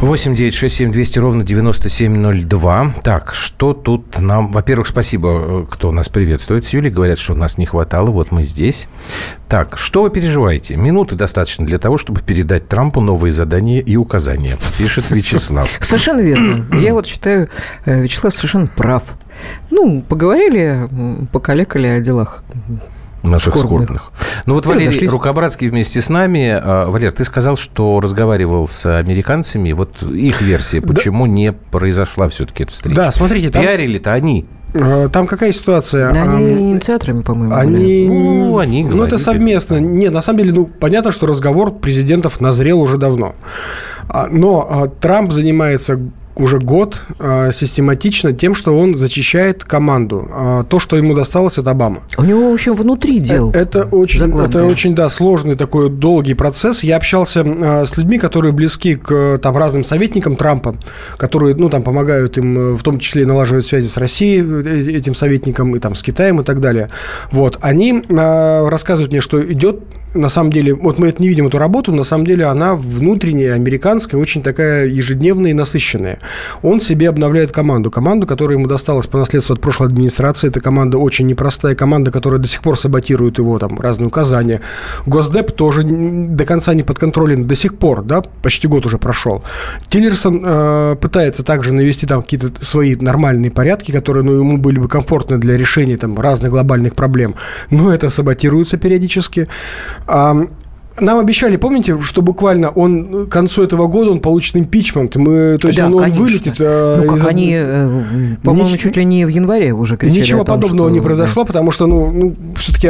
8 0.01 0.36
9 0.36 0.54
6 0.54 0.75
7 0.75 0.92
200 0.92 1.20
ровно 1.20 1.44
9702. 1.44 2.94
Так, 3.04 3.34
что 3.34 3.74
тут 3.74 4.20
нам... 4.20 4.51
Во-первых, 4.51 4.88
спасибо, 4.88 5.66
кто 5.66 5.92
нас 5.92 6.10
приветствует. 6.10 6.68
С 6.68 6.74
Юлей 6.74 6.92
говорят, 6.92 7.18
что 7.18 7.34
нас 7.34 7.58
не 7.58 7.66
хватало. 7.66 8.12
Вот 8.12 8.32
мы 8.32 8.44
здесь. 8.44 8.88
Так, 9.50 9.77
что 9.77 10.03
вы 10.03 10.12
переживаете? 10.12 10.75
Минуты 10.75 11.15
достаточно 11.15 11.65
для 11.65 11.79
того, 11.79 11.98
чтобы 11.98 12.22
передать 12.22 12.68
Трампу 12.70 13.01
новые 13.01 13.32
задания 13.32 13.82
и 13.82 13.96
указания, 13.96 14.58
пишет 14.77 15.10
Вячеслав. 15.10 15.68
Совершенно 15.82 16.22
верно. 16.22 16.68
Я 16.77 16.94
вот 16.94 17.08
считаю, 17.08 17.50
э, 17.86 18.03
Вячеслав 18.03 18.34
совершенно 18.34 18.68
прав. 18.68 19.03
Ну, 19.72 20.03
поговорили, 20.08 20.88
покалекали 21.32 21.88
о 21.88 22.00
делах 22.00 22.44
наших 23.24 23.56
Скорбных. 23.56 23.88
скорбных. 23.88 24.12
Ну 24.46 24.53
вот 24.53 24.65
И 24.65 24.70
Валерий 24.70 24.88
разошлись. 24.89 25.12
Рукобратский 25.12 25.68
вместе 25.70 26.00
с 26.01 26.10
нами. 26.10 26.50
А, 26.50 26.88
Валер, 26.88 27.12
ты 27.12 27.24
сказал, 27.24 27.56
что 27.56 28.00
разговаривал 28.00 28.68
с 28.68 28.86
американцами. 29.00 29.72
Вот 29.72 30.03
их 30.03 30.41
версия, 30.41 30.79
почему 30.82 31.25
не 31.25 31.51
произошла 31.53 32.29
все-таки 32.29 32.63
эта 32.63 32.72
встреча? 32.72 32.96
Да, 32.96 33.12
смотрите, 33.12 33.50
там, 33.50 33.63
Пиарили-то 33.63 34.13
они. 34.13 34.46
Э, 34.74 35.10
там 35.12 35.28
какая 35.28 35.52
ситуация? 35.52 36.14
Да, 36.14 36.24
Они 36.24 36.54
Ам, 36.54 36.60
инициаторами, 36.74 37.22
по-моему, 37.22 37.56
были. 37.56 37.60
Они, 37.60 38.08
Ну, 38.08 38.58
они 38.58 38.84
ну, 38.84 39.04
это 39.04 39.18
совместно. 39.18 39.80
Нет, 39.80 40.14
на 40.14 40.22
самом 40.22 40.40
деле, 40.40 40.54
ну, 40.54 40.66
понятно, 40.66 41.12
что 41.12 41.28
разговор 41.28 41.72
президентов 41.72 42.42
назрел 42.42 42.80
уже 42.82 42.98
давно. 42.98 43.36
А, 44.08 44.28
Но 44.28 44.68
а, 44.70 44.88
Трамп 44.88 45.32
занимается 45.32 46.00
уже 46.36 46.60
год 46.60 47.02
а, 47.20 47.52
систематично 47.52 48.34
тем, 48.34 48.56
что 48.56 48.78
он 48.78 48.96
зачищает 48.96 49.64
команду. 49.64 50.28
А, 50.32 50.64
То, 50.64 50.80
что 50.80 50.96
ему 50.96 51.14
досталось 51.14 51.58
от 51.58 51.68
Обамы. 51.68 52.00
У 52.18 52.24
него, 52.24 52.50
в 52.50 52.54
общем, 52.54 52.76
внутри 52.76 53.20
дел. 53.20 53.52
Э, 53.52 53.60
Это 53.60 53.84
очень, 53.84 54.22
это 54.42 54.66
очень, 54.66 54.96
да, 54.96 55.10
сложный 55.10 55.56
такой 55.56 55.90
долгий 55.90 56.34
процесс. 56.34 56.84
Я 56.84 56.98
общался 56.98 57.42
э, 57.42 57.86
с 57.86 57.98
людьми, 57.98 58.18
которые 58.18 58.52
близки 58.52 58.96
к 58.96 59.12
э, 59.12 59.38
там 59.40 59.58
разным 59.58 59.84
советникам 59.84 60.36
Трампа, 60.36 60.76
которые, 61.18 61.56
ну, 61.56 61.70
там 61.70 61.84
помогают 61.84 62.38
им, 62.38 62.58
э, 62.58 62.72
в 62.74 62.84
том 62.84 63.00
числе 63.00 63.24
и 63.24 63.26
налаживать 63.26 63.66
связи 63.66 63.88
с 63.88 63.98
Россией 63.98 64.42
э, 64.42 64.98
этим 64.98 65.16
советникам 65.16 65.76
и 65.76 65.80
там 65.80 65.96
с 65.96 66.02
Китаем 66.02 66.40
и 66.40 66.44
так 66.44 66.62
далее. 66.62 66.90
Вот, 67.32 67.58
они 67.62 68.04
э, 68.08 68.70
рассказывают 68.70 69.12
мне, 69.12 69.22
что 69.22 69.42
идет 69.52 69.80
на 70.14 70.30
самом 70.30 70.52
деле, 70.52 70.74
вот 70.74 70.98
мы 70.98 71.08
это 71.08 71.22
не 71.22 71.30
видим 71.30 71.48
эту 71.48 71.58
работу, 71.58 71.92
на 71.92 72.04
самом 72.04 72.26
деле 72.26 72.46
она 72.46 72.76
внутренняя, 72.76 73.54
американская, 73.54 74.20
очень 74.20 74.42
такая 74.42 74.88
ежедневная 74.88 75.52
и 75.52 75.54
насыщенная. 75.54 76.20
Он 76.62 76.82
себе 76.82 77.10
обновляет 77.10 77.52
команду. 77.52 77.92
Команду, 77.92 78.28
которая 78.28 78.58
ему 78.58 78.68
досталась 78.68 79.08
по 79.08 79.18
наследству 79.18 79.54
от 79.54 79.62
прошлой 79.62 79.88
администрации. 79.88 80.48
Это 80.48 80.62
команда 80.62 80.98
очень 80.98 81.28
непростая, 81.28 81.76
команда, 81.76 82.12
которая 82.12 82.40
до 82.40 82.48
сих 82.48 82.62
пор 82.62 82.78
саботирует 82.78 83.38
его 83.38 83.60
там 83.60 83.80
разные 83.80 84.08
указания. 84.08 84.62
Госдеп 85.06 85.52
тоже 85.52 85.84
до 85.84 86.46
конца 86.46 86.74
не 86.74 86.84
подконтролен 86.84 87.48
до 87.48 87.56
сих 87.56 87.78
пор, 87.78 88.04
да, 88.04 88.22
почти 88.42 88.68
год 88.68 88.86
уже 88.86 88.98
прошел. 88.98 89.44
Тиллерсон 89.90 90.44
э, 90.46 90.96
пытается 91.00 91.44
также 91.44 91.74
навести 91.74 92.06
там 92.06 92.22
какие-то 92.22 92.52
свои 92.64 92.96
нормальные 92.96 93.52
порядки, 93.52 93.92
которые 93.92 94.24
ну, 94.24 94.34
ему 94.34 94.58
были 94.58 94.80
бы 94.80 94.88
комфортны 94.88 95.38
для 95.38 95.58
решения 95.58 95.98
там 95.98 96.20
разных 96.20 96.52
глобальных 96.52 96.96
проблем, 96.96 97.36
но 97.70 97.94
это 97.94 98.10
саботируется 98.10 98.78
периодически. 98.78 99.48
Нам 101.01 101.20
обещали, 101.20 101.56
помните, 101.58 102.00
что 102.01 102.22
буквально 102.22 102.70
он 102.70 103.25
к 103.27 103.29
концу 103.29 103.63
этого 103.63 103.88
года 103.88 104.12
он 104.12 104.20
получит 104.20 104.56
импичмент. 104.58 105.15
Мы, 105.15 105.58
то 105.58 105.68
есть 105.68 105.79
Да, 105.79 105.88
он, 105.88 105.94
он 105.96 106.12
вылетит. 106.12 106.56
э, 106.60 106.98
Ну, 107.01 107.08
как 107.10 107.18
из- 107.20 107.25
они, 107.25 107.53
э, 107.56 108.36
по-моему, 108.44 108.70
Нич- 108.70 108.77
чуть 108.77 108.98
ли 108.98 109.06
не 109.06 109.25
в 109.25 109.29
январе 109.29 109.74
уже 109.74 109.98
кричали 109.98 110.20
Ничего 110.22 110.41
о 110.41 110.46
том, 110.46 110.56
подобного 110.60 110.89
что- 110.89 110.96
не 110.96 111.01
произошло, 111.01 111.46
потому 111.46 111.72
что, 111.72 111.88
ну, 111.88 112.36
все-таки 112.58 112.88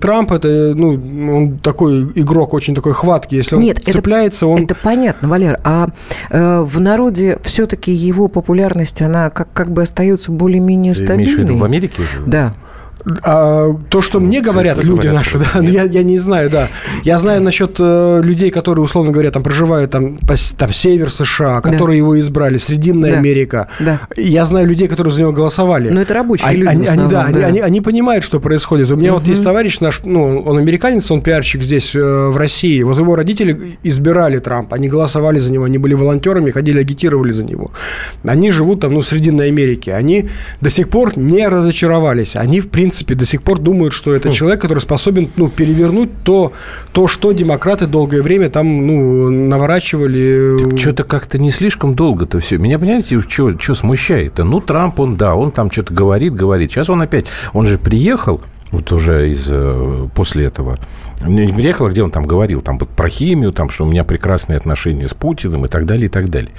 Трамп 0.00 0.32
это, 0.32 0.74
ну, 0.76 1.00
он 1.36 1.58
такой 1.58 2.02
игрок 2.14 2.54
очень 2.54 2.74
такой 2.74 2.92
хваткий. 2.92 3.38
Если 3.38 3.56
он 3.56 3.62
Нет, 3.62 3.78
это- 3.82 3.92
цепляется, 3.92 4.46
он... 4.46 4.64
Это 4.64 4.74
понятно, 4.74 5.28
Валер. 5.28 5.58
А 5.64 5.88
э, 6.30 6.60
в 6.62 6.80
народе 6.80 7.38
все-таки 7.42 7.92
его 7.92 8.28
популярность, 8.28 9.02
она 9.02 9.30
как, 9.30 9.52
как 9.52 9.70
бы 9.72 9.82
остается 9.82 10.32
более-менее 10.32 10.92
Ты 10.94 11.00
имеешь 11.04 11.30
в 11.30 11.32
стабильной. 11.32 11.42
виду 11.44 11.56
в 11.56 11.64
Америке? 11.64 12.02
уже? 12.02 12.22
Да. 12.26 12.54
А, 13.24 13.74
то, 13.90 14.00
что 14.00 14.20
мне 14.20 14.40
говорят 14.40 14.76
цифры 14.76 14.88
люди 14.90 15.00
говорят 15.08 15.14
наши, 15.14 15.38
да, 15.38 15.46
ну, 15.56 15.62
я, 15.68 15.84
я 15.84 16.02
не 16.02 16.18
знаю, 16.18 16.50
да. 16.50 16.68
Я 17.04 17.18
знаю 17.18 17.42
насчет 17.42 17.76
э, 17.78 18.20
людей, 18.22 18.50
которые, 18.50 18.84
условно 18.84 19.12
говоря, 19.12 19.30
там 19.30 19.42
проживают 19.42 19.90
там, 19.90 20.18
по 20.18 20.34
там 20.56 20.72
север 20.72 21.10
США, 21.10 21.60
Да. 21.60 21.70
которые 21.70 21.98
его 21.98 22.18
избрали, 22.20 22.58
Срединная 22.58 23.12
Да. 23.12 23.18
Америка. 23.18 23.68
Да. 23.80 24.00
Я 24.16 24.44
знаю 24.44 24.66
людей, 24.68 24.88
которые 24.88 25.12
за 25.12 25.20
него 25.20 25.32
голосовали. 25.32 25.88
Но 25.88 26.00
это 26.00 26.14
рабочие 26.14 26.48
Они- 26.48 26.58
люди 26.58 26.68
Они, 26.68 26.78
они, 26.80 26.88
основном, 26.88 27.10
да, 27.10 27.22
они, 27.24 27.40
да. 27.40 27.46
они- 27.46 27.60
они 27.60 27.80
понимают, 27.80 28.24
что 28.24 28.40
происходит. 28.40 28.90
У 28.90 28.96
меня 28.96 29.12
вот 29.14 29.26
есть 29.26 29.42
товарищ 29.42 29.80
наш, 29.80 30.00
ну, 30.04 30.38
он 30.40 30.58
американец, 30.58 31.10
он 31.10 31.22
пиарщик 31.22 31.62
здесь, 31.62 31.94
э, 31.94 32.00
в 32.28 32.36
России. 32.36 32.82
Вот 32.82 32.98
его 32.98 33.16
родители 33.16 33.78
избирали 33.82 34.38
Трампа, 34.38 34.76
они 34.76 34.88
голосовали 34.88 35.38
за 35.38 35.50
него, 35.50 35.64
они 35.64 35.78
были 35.78 35.94
волонтерами, 35.94 36.50
ходили, 36.50 36.78
агитировали 36.80 37.32
за 37.32 37.44
него. 37.44 37.70
Они 38.24 38.50
живут 38.52 38.80
там, 38.80 38.94
ну, 38.94 39.00
в 39.00 39.06
Срединной 39.06 39.48
Америке. 39.48 39.94
Они 39.94 40.28
до 40.60 40.70
сих 40.70 40.88
пор 40.88 41.16
не 41.18 41.48
разочаровались. 41.48 42.36
Они, 42.36 42.60
в 42.60 42.68
принципе, 42.68 42.91
до 43.00 43.26
сих 43.26 43.42
пор 43.42 43.58
думают, 43.58 43.92
что 43.92 44.14
это 44.14 44.32
человек, 44.32 44.60
который 44.60 44.78
способен, 44.78 45.28
ну, 45.36 45.48
перевернуть 45.48 46.10
то, 46.24 46.52
то, 46.92 47.08
что 47.08 47.32
демократы 47.32 47.86
долгое 47.86 48.22
время 48.22 48.48
там, 48.48 48.86
ну, 48.86 49.30
наворачивали. 49.30 50.76
Что-то 50.76 51.04
как-то 51.04 51.38
не 51.38 51.50
слишком 51.50 51.94
долго-то 51.94 52.40
все. 52.40 52.58
Меня, 52.58 52.78
понимаете, 52.78 53.20
что 53.20 53.74
смущает-то? 53.74 54.44
Ну, 54.44 54.60
Трамп, 54.60 55.00
он, 55.00 55.16
да, 55.16 55.34
он 55.34 55.50
там 55.50 55.70
что-то 55.70 55.94
говорит, 55.94 56.34
говорит. 56.34 56.70
Сейчас 56.70 56.90
он 56.90 57.02
опять, 57.02 57.26
он 57.52 57.66
же 57.66 57.78
приехал, 57.78 58.40
вот 58.70 58.90
уже 58.92 59.30
из, 59.30 59.48
э, 59.50 60.08
после 60.14 60.46
этого, 60.46 60.78
не 61.24 61.46
не 61.46 61.52
приехал, 61.52 61.86
а 61.86 61.90
где 61.90 62.02
он 62.02 62.10
там 62.10 62.24
говорил, 62.24 62.62
там 62.62 62.78
вот 62.78 62.88
про 62.88 63.08
химию, 63.08 63.52
там, 63.52 63.68
что 63.68 63.84
у 63.84 63.86
меня 63.86 64.02
прекрасные 64.02 64.56
отношения 64.56 65.06
с 65.06 65.14
Путиным 65.14 65.66
и 65.66 65.68
так 65.68 65.86
далее, 65.86 66.06
и 66.06 66.08
так 66.08 66.30
далее. 66.30 66.52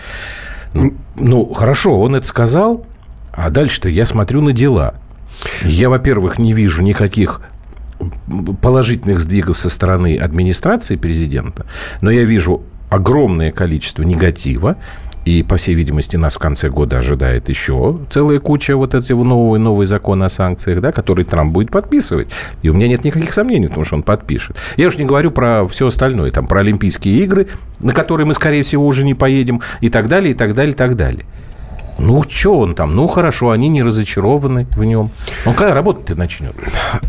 Ну, 0.73 0.93
ну, 1.17 1.53
хорошо, 1.53 1.99
он 1.99 2.15
это 2.15 2.27
сказал, 2.27 2.85
а 3.31 3.49
дальше-то 3.49 3.89
я 3.89 4.05
смотрю 4.05 4.41
на 4.41 4.53
дела. 4.53 4.95
Я, 5.63 5.89
во-первых, 5.89 6.39
не 6.39 6.53
вижу 6.53 6.83
никаких 6.83 7.41
положительных 8.61 9.19
сдвигов 9.19 9.57
со 9.57 9.69
стороны 9.69 10.17
администрации 10.17 10.95
президента, 10.95 11.65
но 12.01 12.11
я 12.11 12.23
вижу 12.23 12.63
огромное 12.89 13.51
количество 13.51 14.03
негатива, 14.03 14.77
и, 15.25 15.41
по 15.41 15.55
всей 15.55 15.73
видимости, 15.73 16.17
нас 16.17 16.35
в 16.35 16.39
конце 16.39 16.69
года 16.69 16.97
ожидает 16.97 17.47
еще 17.47 18.01
целая 18.09 18.39
куча 18.39 18.75
вот 18.75 18.93
этого 18.93 19.23
нового 19.23 19.57
новый 19.57 19.85
закон 19.85 20.21
о 20.21 20.29
санкциях, 20.29 20.81
да, 20.81 20.91
который 20.91 21.23
Трамп 21.23 21.53
будет 21.53 21.71
подписывать. 21.71 22.27
И 22.61 22.69
у 22.69 22.73
меня 22.73 22.89
нет 22.89 23.05
никаких 23.05 23.33
сомнений 23.33 23.67
в 23.67 23.73
том, 23.73 23.85
что 23.85 23.95
он 23.95 24.03
подпишет. 24.03 24.57
Я 24.75 24.87
уж 24.87 24.97
не 24.97 25.05
говорю 25.05 25.31
про 25.31 25.65
все 25.67 25.87
остальное, 25.87 26.31
там, 26.31 26.45
про 26.45 26.59
Олимпийские 26.59 27.23
игры, 27.23 27.47
на 27.79 27.93
которые 27.93 28.27
мы, 28.27 28.33
скорее 28.33 28.63
всего, 28.63 28.85
уже 28.85 29.05
не 29.05 29.13
поедем, 29.13 29.61
и 29.79 29.89
так 29.89 30.09
далее, 30.09 30.31
и 30.31 30.35
так 30.35 30.53
далее, 30.53 30.73
и 30.73 30.77
так 30.77 30.97
далее. 30.97 31.23
Ну, 31.97 32.23
что 32.27 32.57
он 32.57 32.75
там? 32.75 32.95
Ну, 32.95 33.07
хорошо, 33.07 33.51
они 33.51 33.67
не 33.67 33.83
разочарованы 33.83 34.67
в 34.75 34.83
нем. 34.83 35.11
Он 35.45 35.53
когда 35.53 35.73
работать-то 35.73 36.15
начнет? 36.15 36.53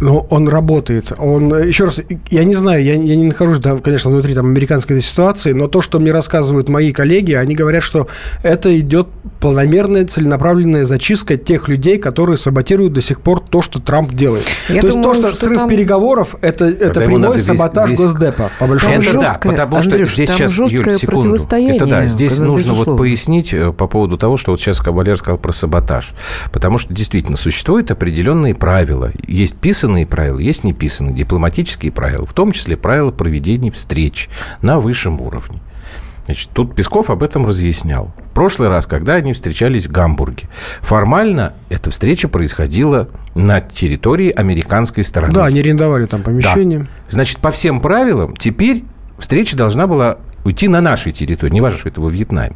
Но 0.01 0.27
он 0.31 0.49
работает. 0.49 1.13
Он, 1.19 1.67
еще 1.67 1.85
раз, 1.85 2.01
я 2.31 2.45
не 2.45 2.55
знаю, 2.55 2.83
я, 2.85 2.95
я 2.95 3.17
не 3.17 3.25
нахожусь, 3.25 3.59
да, 3.59 3.77
конечно, 3.77 4.11
внутри 4.11 4.35
там, 4.35 4.47
американской 4.47 5.01
ситуации, 5.01 5.53
но 5.53 5.69
то, 5.69 5.83
что 5.83 5.99
мне 5.99 6.13
рассказывают 6.13 6.69
мои 6.69 6.93
коллеги, 6.93 7.33
они 7.33 7.55
говорят, 7.55 7.83
что 7.83 8.09
это 8.43 8.79
идет 8.79 9.09
планомерная, 9.41 10.07
целенаправленная 10.07 10.85
зачистка 10.85 11.37
тех 11.37 11.69
людей, 11.69 11.99
которые 11.99 12.37
саботируют 12.37 12.93
до 12.93 13.03
сих 13.03 13.21
пор 13.21 13.41
то, 13.41 13.63
что 13.63 13.81
Трамп 13.81 14.13
делает. 14.13 14.45
Я 14.69 14.81
то 14.81 14.91
думаю, 14.91 15.09
есть 15.09 15.21
то, 15.23 15.29
что, 15.29 15.37
что 15.37 15.47
срыв 15.47 15.59
там- 15.61 15.69
переговоров, 15.69 16.37
это, 16.41 16.65
это 16.67 17.01
прямой 17.01 17.41
саботаж 17.41 17.91
весь- 17.91 18.01
Госдепа, 18.01 18.51
по 18.59 18.67
большому 18.67 18.95
это 18.95 19.03
счету. 19.03 19.21
да, 19.21 19.41
потому 19.43 19.81
что 19.81 19.91
Андрюш, 19.91 20.15
здесь 20.15 20.29
там 20.29 20.39
сейчас, 20.39 20.57
Юль, 20.57 20.99
секунду. 20.99 21.35
Это 21.35 21.87
да, 21.87 22.07
здесь 22.07 22.39
нужно 22.39 22.75
вот 22.75 22.97
пояснить 22.97 23.53
э, 23.53 23.73
по 23.73 23.87
поводу 23.87 24.17
того, 24.17 24.37
что 24.37 24.53
вот 24.53 24.61
сейчас 24.61 24.74
Валер 24.83 25.17
сказал 25.17 25.39
про 25.39 25.53
саботаж. 25.53 26.15
Потому 26.53 26.79
что 26.79 26.93
действительно 26.93 27.37
существуют 27.37 27.91
определенные 27.91 28.55
правила. 28.55 29.13
Есть 29.27 29.57
писанные 29.57 30.07
правила, 30.07 30.39
есть 30.39 30.65
неписанные 30.65 31.15
дипломатические 31.15 31.93
правила, 31.93 32.27
в 32.27 32.33
том 32.33 32.53
числе 32.53 32.77
правила 32.77 33.11
проведения 33.11 33.71
встреч 33.71 34.29
на 34.63 34.81
высшем 34.81 35.21
уровне. 35.21 35.61
Значит, 36.25 36.51
тут 36.55 36.75
Песков 36.75 37.11
об 37.11 37.23
этом 37.23 37.47
разъяснял. 37.47 38.13
В 38.31 38.35
прошлый 38.35 38.69
раз, 38.69 38.87
когда 38.87 39.15
они 39.15 39.35
встречались 39.35 39.87
в 39.87 39.93
Гамбурге, 39.93 40.49
формально 40.81 41.53
эта 41.69 41.91
встреча 41.91 42.29
происходила 42.29 43.09
на 43.35 43.61
территории 43.61 44.31
американской 44.31 45.05
стороны. 45.05 45.35
Да, 45.35 45.45
они 45.45 45.61
арендовали 45.61 46.07
там 46.07 46.23
помещение. 46.23 46.81
Да. 46.81 46.87
Значит, 47.11 47.39
по 47.39 47.51
всем 47.51 47.81
правилам 47.81 48.35
теперь 48.37 48.85
встреча 49.19 49.57
должна 49.57 49.87
была 49.87 50.19
уйти 50.45 50.69
на 50.69 50.81
нашей 50.81 51.13
территории. 51.13 51.53
Не 51.53 51.61
важно, 51.61 51.79
что 51.79 51.89
это 51.89 52.01
во 52.01 52.11
Вьетнаме. 52.11 52.55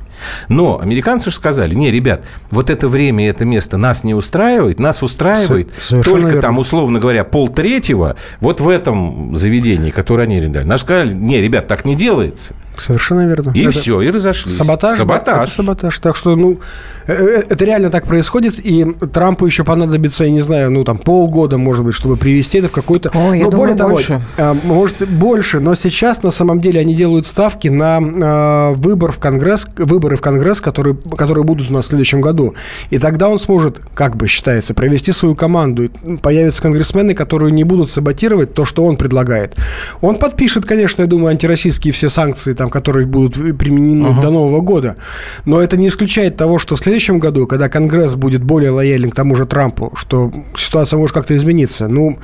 Но 0.48 0.78
американцы 0.80 1.30
же 1.30 1.36
сказали, 1.36 1.74
не, 1.74 1.90
ребят, 1.90 2.24
вот 2.50 2.70
это 2.70 2.88
время 2.88 3.24
и 3.24 3.28
это 3.28 3.44
место 3.44 3.76
нас 3.76 4.04
не 4.04 4.14
устраивает, 4.14 4.78
нас 4.78 5.02
устраивает 5.02 5.70
Со- 5.80 5.88
совершенно 5.88 6.02
только 6.14 6.28
верно. 6.28 6.42
там, 6.42 6.58
условно 6.58 7.00
говоря, 7.00 7.24
полтретьего 7.24 8.16
вот 8.40 8.60
в 8.60 8.68
этом 8.68 9.34
заведении, 9.36 9.90
которое 9.90 10.24
они 10.24 10.36
арендовали. 10.36 10.68
Нас 10.68 10.82
сказали, 10.82 11.12
не, 11.12 11.40
ребят, 11.40 11.66
так 11.66 11.84
не 11.84 11.96
делается. 11.96 12.54
Совершенно 12.80 13.26
верно. 13.26 13.52
И 13.54 13.62
Это 13.62 13.78
все, 13.78 14.00
и 14.00 14.10
разошлись. 14.10 14.56
Саботаж. 14.56 14.92
да, 14.92 14.96
Саботаж. 14.96 15.46
это 15.46 15.54
саботаж. 15.54 15.98
Так 15.98 16.16
что, 16.16 16.36
ну, 16.36 16.60
э, 17.06 17.12
э, 17.12 17.42
это 17.48 17.64
реально 17.64 17.90
так 17.90 18.06
происходит, 18.06 18.58
и 18.64 18.84
Трампу 19.12 19.46
еще 19.46 19.64
понадобится, 19.64 20.24
я 20.24 20.30
не 20.30 20.40
знаю, 20.40 20.70
ну, 20.70 20.84
там, 20.84 20.98
полгода, 20.98 21.58
может 21.58 21.84
быть, 21.84 21.94
чтобы 21.94 22.16
привести 22.16 22.58
это 22.58 22.68
в 22.68 22.72
какой-то... 22.72 23.10
О, 23.14 23.34
я 23.34 23.44
ну, 23.44 23.50
думаю, 23.50 23.58
более 23.58 23.76
того, 23.76 23.90
больше. 23.90 24.20
а, 24.36 24.54
может, 24.54 25.08
больше, 25.08 25.60
но 25.60 25.74
сейчас, 25.74 26.22
на 26.22 26.30
самом 26.30 26.60
деле, 26.60 26.80
они 26.80 26.94
делают 26.94 27.26
ставки 27.26 27.68
на 27.68 28.72
выбор 28.74 29.12
в 29.12 29.18
Конгресс, 29.18 29.66
выборы 29.76 30.16
в 30.16 30.20
Конгресс, 30.20 30.60
которые, 30.60 30.96
которые 31.16 31.44
будут 31.44 31.70
у 31.70 31.74
нас 31.74 31.86
в 31.86 31.88
следующем 31.88 32.20
году. 32.20 32.54
И 32.90 32.98
тогда 32.98 33.28
он 33.28 33.38
сможет, 33.38 33.80
как 33.94 34.16
бы 34.16 34.28
считается, 34.28 34.74
провести 34.74 35.12
свою 35.12 35.34
команду. 35.34 35.90
Появятся 36.22 36.62
конгрессмены, 36.62 37.14
которые 37.14 37.52
не 37.52 37.64
будут 37.64 37.90
саботировать 37.90 38.54
то, 38.54 38.64
что 38.64 38.84
он 38.84 38.96
предлагает. 38.96 39.56
Он 40.00 40.16
подпишет, 40.16 40.64
конечно, 40.64 41.02
я 41.02 41.08
думаю, 41.08 41.30
антироссийские 41.30 41.92
все 41.92 42.08
санкции, 42.08 42.52
там, 42.52 42.67
которые 42.70 43.06
будут 43.06 43.34
применены 43.58 44.20
до 44.20 44.30
Нового 44.30 44.60
года. 44.60 44.96
Но 45.44 45.60
это 45.60 45.76
не 45.76 45.88
исключает 45.88 46.36
того, 46.36 46.58
что 46.58 46.76
в 46.76 46.78
следующем 46.78 47.18
году, 47.18 47.46
когда 47.46 47.68
Конгресс 47.68 48.14
будет 48.14 48.42
более 48.42 48.70
лоялен 48.70 49.10
к 49.10 49.14
тому 49.14 49.34
же 49.34 49.46
Трампу, 49.46 49.92
что 49.96 50.32
ситуация 50.56 50.98
может 50.98 51.14
как-то 51.14 51.36
измениться. 51.36 51.88
Ну, 51.88 52.18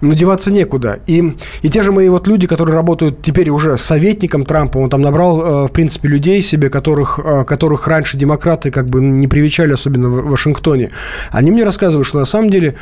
ну, 0.00 0.14
деваться 0.14 0.50
некуда. 0.50 1.00
И, 1.06 1.34
и 1.62 1.68
те 1.68 1.82
же 1.82 1.92
мои 1.92 2.08
вот 2.08 2.26
люди, 2.26 2.46
которые 2.46 2.74
работают 2.74 3.22
теперь 3.22 3.50
уже 3.50 3.76
советником 3.76 4.44
Трампа, 4.44 4.78
он 4.78 4.90
там 4.90 5.02
набрал, 5.02 5.40
э, 5.40 5.68
в 5.68 5.72
принципе, 5.72 6.08
людей 6.08 6.42
себе, 6.42 6.70
которых, 6.70 7.18
э, 7.22 7.44
которых 7.44 7.86
раньше 7.88 8.16
демократы 8.16 8.70
как 8.70 8.88
бы 8.88 9.00
не 9.00 9.26
привечали, 9.26 9.72
особенно 9.72 10.08
в 10.08 10.30
Вашингтоне. 10.30 10.90
Они 11.30 11.50
мне 11.50 11.64
рассказывают, 11.64 12.06
что 12.06 12.18
на 12.18 12.24
самом 12.24 12.50
деле, 12.50 12.74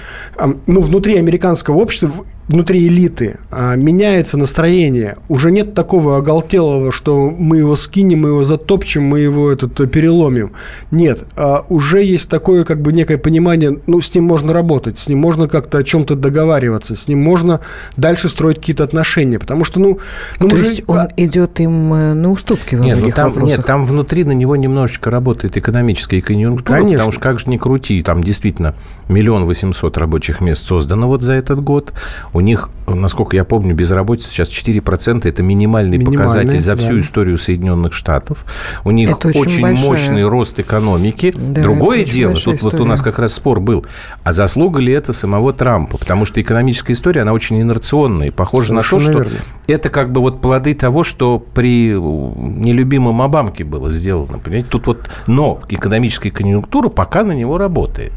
ну, 0.67 0.81
внутри 0.81 1.17
американского 1.17 1.77
общества, 1.77 2.11
внутри 2.49 2.87
элиты 2.87 3.39
э, 3.51 3.77
меняется 3.77 4.39
настроение. 4.39 5.17
Уже 5.29 5.51
нет 5.51 5.75
такого 5.75 6.19
оголтелого, 6.19 6.93
что 6.93 7.31
мы 7.31 7.59
его 7.59 7.77
скинем, 7.77 8.21
мы 8.21 8.29
его 8.29 8.45
затопчем, 8.45 9.03
мы 9.03 9.21
его 9.21 9.51
этот, 9.51 9.81
э, 9.81 9.87
переломим. 9.87 10.53
Нет. 10.91 11.25
э, 11.37 11.57
уже 11.69 12.03
есть 12.03 12.29
такое 12.29 12.65
как 12.65 12.81
бы 12.81 12.93
некое 12.93 13.19
понимание, 13.19 13.79
ну, 13.87 14.01
с 14.01 14.15
ним 14.15 14.25
можно 14.25 14.53
работать, 14.53 14.99
с 14.99 15.09
ним 15.09 15.19
можно 15.19 15.49
как-то 15.49 15.79
о 15.79 15.85
чем-то 15.85 16.15
договариваться, 16.15 16.95
с 16.95 17.06
ним 17.09 17.23
можно 17.23 17.61
дальше 17.97 18.29
строить 18.29 18.57
какие-то 18.59 18.85
отношения. 18.85 19.39
Потому 19.39 19.65
что, 19.65 19.81
ну, 19.81 19.99
ну 20.41 20.49
То 20.49 20.57
мы 20.57 20.59
же- 20.63 20.67
есть 20.67 20.83
он 20.87 21.09
идет 21.17 21.61
им 21.61 21.93
э, 21.93 22.15
на 22.15 22.31
уступки 22.31 22.75
во 22.77 22.85
Нет, 22.85 22.97
ну 22.97 23.01
многих 23.03 23.15
там, 23.15 23.29
вопросах. 23.29 23.59
нет, 23.59 23.67
там 23.67 23.87
внутри 23.87 24.25
на 24.25 24.33
него 24.33 24.57
немножечко 24.57 25.11
работает 25.11 25.57
экономическая 25.57 26.21
конъюнктура, 26.21 26.79
Конечно. 26.79 26.95
потому 26.99 27.13
что 27.13 27.21
как 27.21 27.39
же 27.39 27.47
ни 27.51 27.57
крути, 27.57 28.03
там 28.03 28.23
действительно 28.23 28.75
миллион 29.09 29.47
восемьсот 29.47 29.99
рабочих 29.99 30.41
мест 30.41 30.65
создано 30.65 31.07
вот 31.09 31.23
за 31.23 31.35
этот 31.35 31.63
год. 31.63 31.93
У 32.33 32.41
них, 32.41 32.69
насколько 32.87 33.37
я 33.37 33.45
помню, 33.45 33.75
безработица 33.75 34.29
сейчас 34.29 34.49
4%, 34.51 35.29
это 35.29 35.43
минимальный 35.43 35.99
Минимальный, 35.99 36.17
показатель 36.19 36.61
за 36.61 36.77
всю 36.77 36.95
да. 36.95 37.01
историю 37.01 37.39
Соединенных 37.39 37.93
Штатов. 37.93 38.45
У 38.85 38.91
них 38.91 39.11
Это 39.11 39.29
очень 39.29 39.41
очень, 39.41 39.63
большая. 39.63 39.87
мощный 39.89 40.27
рост 40.29 40.59
экономики. 40.61 41.33
Да, 41.37 41.63
Другое 41.63 42.05
дело, 42.05 42.35
тут 42.35 42.47
вот 42.47 42.55
у 42.65 42.69
история. 42.69 42.85
нас 42.85 43.01
как 43.01 43.19
раз 43.19 43.35
спор 43.35 43.61
был, 43.61 43.85
а 44.25 44.33
заслуга 44.33 44.81
ли 44.81 44.93
это 44.93 45.13
самого 45.13 45.53
Трампа? 45.53 45.99
Потому 45.99 46.25
что 46.25 46.41
экономическая 46.41 46.95
история, 46.97 47.23
она 47.23 47.33
очень 47.33 47.61
инерционная. 47.61 48.29
И 48.29 48.31
похоже 48.31 48.75
на 48.75 48.83
то, 48.83 48.89
Совершенно 48.99 49.25
что 49.25 49.31
верно. 49.31 49.45
это 49.67 49.89
как 49.89 50.11
бы 50.13 50.21
вот 50.21 50.41
плоды 50.41 50.75
того, 50.75 51.05
что 51.05 51.39
при 51.39 51.93
нелюбимом 51.93 53.23
Обамке 53.23 53.65
было 53.65 53.91
сделано. 53.91 54.39
Понимаете? 54.39 54.69
Тут 54.71 54.87
вот, 54.87 55.11
но 55.27 55.61
экономическая 55.69 56.31
конъюнктура 56.31 56.89
пока 56.89 57.23
на 57.23 57.33
него 57.33 57.59
работает. 57.59 58.13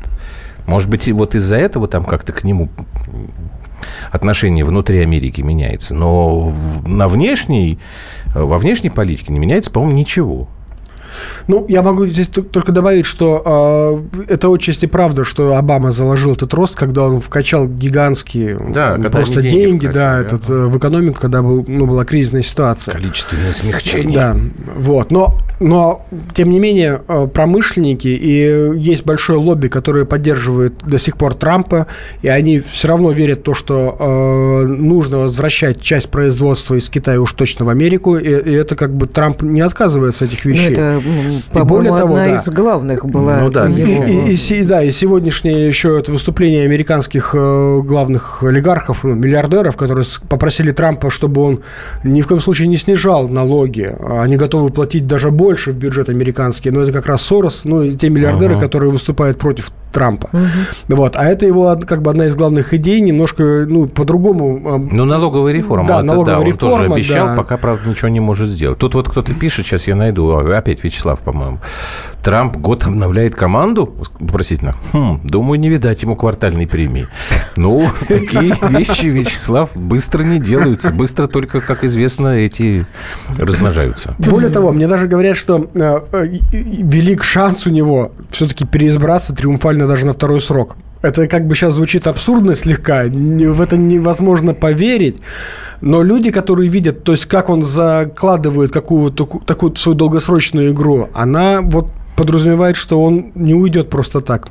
Может 0.66 0.90
быть, 0.90 1.08
и 1.08 1.14
вот 1.14 1.36
из-за 1.36 1.58
этого 1.58 1.88
там 1.88 2.06
как-то 2.06 2.32
к 2.32 2.44
нему 2.44 2.70
отношение 4.12 4.64
внутри 4.64 5.00
Америки 5.00 5.42
меняется. 5.42 5.96
Но 5.96 6.54
на 6.86 7.08
внешней, 7.08 7.80
во 8.34 8.58
внешней 8.58 8.90
политике 8.90 9.34
не 9.34 9.40
меняется, 9.40 9.72
по-моему, 9.72 9.96
ничего. 9.98 10.48
Ну, 11.48 11.66
я 11.68 11.82
могу 11.82 12.06
здесь 12.08 12.28
только 12.28 12.72
добавить, 12.72 13.06
что 13.06 14.04
э, 14.20 14.34
это 14.34 14.50
отчасти 14.50 14.86
правда, 14.86 15.24
что 15.24 15.56
Обама 15.56 15.92
заложил 15.92 16.34
этот 16.34 16.54
рост, 16.54 16.76
когда 16.76 17.04
он 17.04 17.20
вкачал 17.20 17.68
гигантские 17.68 18.60
Да, 18.74 18.98
просто 19.12 19.42
деньги, 19.42 19.56
деньги 19.58 19.88
да, 19.88 20.20
вкачали, 20.20 20.26
этот, 20.26 20.50
э, 20.50 20.54
в 20.66 20.78
экономику, 20.78 21.20
когда 21.20 21.42
был, 21.42 21.66
ну, 21.68 21.86
была 21.86 22.06
кризисная 22.06 22.42
ситуация. 22.42 22.94
Количественное 22.94 23.52
смягчение. 23.52 24.16
Да, 24.16 24.38
вот. 24.76 25.12
Но, 25.12 25.38
но, 25.60 26.06
тем 26.34 26.52
не 26.52 26.60
менее, 26.60 27.02
э, 27.08 27.28
промышленники 27.34 28.08
и 28.08 28.80
есть 28.80 29.06
большое 29.06 29.40
лобби, 29.40 29.68
которое 29.68 30.06
поддерживает 30.06 30.74
до 30.86 30.98
сих 30.98 31.18
пор 31.18 31.34
Трампа, 31.34 31.88
и 32.22 32.28
они 32.28 32.60
все 32.60 32.88
равно 32.88 33.12
верят 33.12 33.40
в 33.40 33.44
то, 33.44 33.54
что 33.54 33.96
э, 34.00 34.66
нужно 34.68 35.20
возвращать 35.20 35.82
часть 35.82 36.10
производства 36.10 36.76
из 36.76 36.90
Китая 36.90 37.20
уж 37.20 37.34
точно 37.34 37.66
в 37.66 37.70
Америку, 37.70 38.18
и, 38.18 38.28
и 38.28 38.54
это 38.54 38.76
как 38.76 38.94
бы 38.96 39.08
Трамп 39.08 39.42
не 39.42 39.62
отказывается 39.62 40.26
от 40.26 40.34
этих 40.34 40.46
Ну, 40.46 40.52
вещей. 40.52 40.72
это, 40.72 40.99
м, 41.06 41.68
более 41.68 41.96
того, 41.96 42.16
одна 42.16 42.26
да. 42.28 42.34
из 42.36 42.48
главных 42.50 43.06
была 43.06 43.40
Ну 43.42 43.50
да, 43.50 43.66
его... 43.68 44.04
И, 44.06 44.34
и- 44.34 44.60
и 44.60 44.64
да, 44.64 44.84
и 44.84 44.92
сегодняшнее 44.92 45.68
еще 45.68 45.98
это 46.00 46.12
выступление 46.12 46.66
американских 46.66 47.32
э, 47.34 47.82
главных 47.84 48.44
олигархов, 48.44 49.04
ну, 49.04 49.14
миллиардеров, 49.16 49.78
которые 49.78 50.06
попросили 50.28 50.72
Трампа, 50.72 51.10
чтобы 51.10 51.42
он 51.42 51.60
ни 52.04 52.22
в 52.22 52.28
коем 52.28 52.42
случае 52.42 52.68
не 52.68 52.78
снижал 52.78 53.28
налоги. 53.28 53.94
Они 54.20 54.38
готовы 54.38 54.70
платить 54.70 55.08
даже 55.08 55.32
больше 55.32 55.72
в 55.72 55.76
бюджет 55.76 56.10
американский, 56.10 56.72
но 56.72 56.82
это 56.82 56.92
как 56.92 57.06
раз 57.06 57.22
Сорос, 57.22 57.62
ну 57.64 57.82
и 57.84 57.96
те 57.96 58.10
миллиардеры, 58.10 58.54
Ага. 58.54 58.62
которые 58.62 58.92
выступают 58.92 59.38
против 59.38 59.72
Трампа. 59.92 60.30
Вот. 60.88 61.16
А 61.16 61.26
это 61.26 61.46
его 61.48 61.76
как 61.88 62.02
бы 62.04 62.12
одна 62.12 62.28
из 62.28 62.36
главных 62.36 62.74
идей, 62.76 63.02
немножко 63.02 63.66
ну, 63.68 63.88
по-другому. 63.88 64.58
э, 64.90 64.96
Ну, 64.96 65.06
налоговая 65.06 65.52
реформа. 65.54 65.88
Да, 65.88 65.96
это 65.98 66.04
налоговая 66.06 66.36
да, 66.36 66.40
он 66.52 66.58
тоже 66.58 66.74
реформа, 66.76 66.96
обещал, 66.96 67.28
да. 67.28 67.36
пока, 67.36 67.58
правда, 67.58 67.90
ничего 67.90 68.10
не 68.10 68.20
может 68.20 68.50
сделать. 68.50 68.78
Тут 68.78 68.94
вот 68.94 69.10
кто-то 69.10 69.34
пишет, 69.34 69.66
сейчас 69.66 69.88
я 69.88 69.96
найду, 69.96 70.30
а, 70.30 70.58
опять 70.58 70.84
Вячеслав, 70.90 71.20
по-моему. 71.20 71.60
Трамп 72.24 72.58
год 72.58 72.86
обновляет 72.86 73.36
команду? 73.36 73.94
Вопросительно. 74.20 74.76
Хм, 74.94 75.22
думаю, 75.24 75.60
не 75.60 75.70
видать 75.70 76.02
ему 76.04 76.16
квартальной 76.16 76.68
премии. 76.68 77.08
Ну, 77.56 77.90
такие 78.08 78.54
вещи, 78.70 79.06
Вячеслав, 79.06 79.70
быстро 79.76 80.24
не 80.24 80.40
делаются. 80.40 80.92
Быстро 80.92 81.28
только, 81.28 81.62
как 81.62 81.84
известно, 81.84 82.30
эти 82.30 82.86
размножаются. 83.38 84.16
Более 84.18 84.50
того, 84.50 84.72
мне 84.72 84.88
даже 84.88 85.08
говорят, 85.08 85.38
что 85.38 85.70
э, 85.74 86.00
э, 86.12 86.26
велик 86.52 87.24
шанс 87.24 87.66
у 87.68 87.70
него 87.70 88.12
все-таки 88.30 88.66
переизбраться 88.66 89.34
триумфально 89.34 89.88
даже 89.88 90.06
на 90.06 90.14
второй 90.14 90.42
срок. 90.42 90.76
Это 91.02 91.28
как 91.28 91.48
бы 91.48 91.56
сейчас 91.56 91.74
звучит 91.74 92.08
абсурдно 92.08 92.56
слегка, 92.56 93.04
в 93.06 93.62
это 93.62 93.78
невозможно 93.78 94.54
поверить, 94.54 95.22
но 95.80 96.04
люди, 96.04 96.30
которые 96.30 96.70
видят, 96.70 97.06
то 97.06 97.14
есть 97.14 97.26
как 97.26 97.50
он 97.50 97.64
закладывает 97.64 98.74
какую-то 98.74 99.24
таку- 99.24 99.42
такую 99.46 99.76
свою 99.78 99.98
долгосрочную 99.98 100.72
игру, 100.72 101.08
она 101.14 101.62
вот 101.62 101.88
подразумевает, 102.16 102.76
что 102.76 103.02
он 103.02 103.32
не 103.36 103.54
уйдет 103.54 103.90
просто 103.90 104.20
так. 104.20 104.48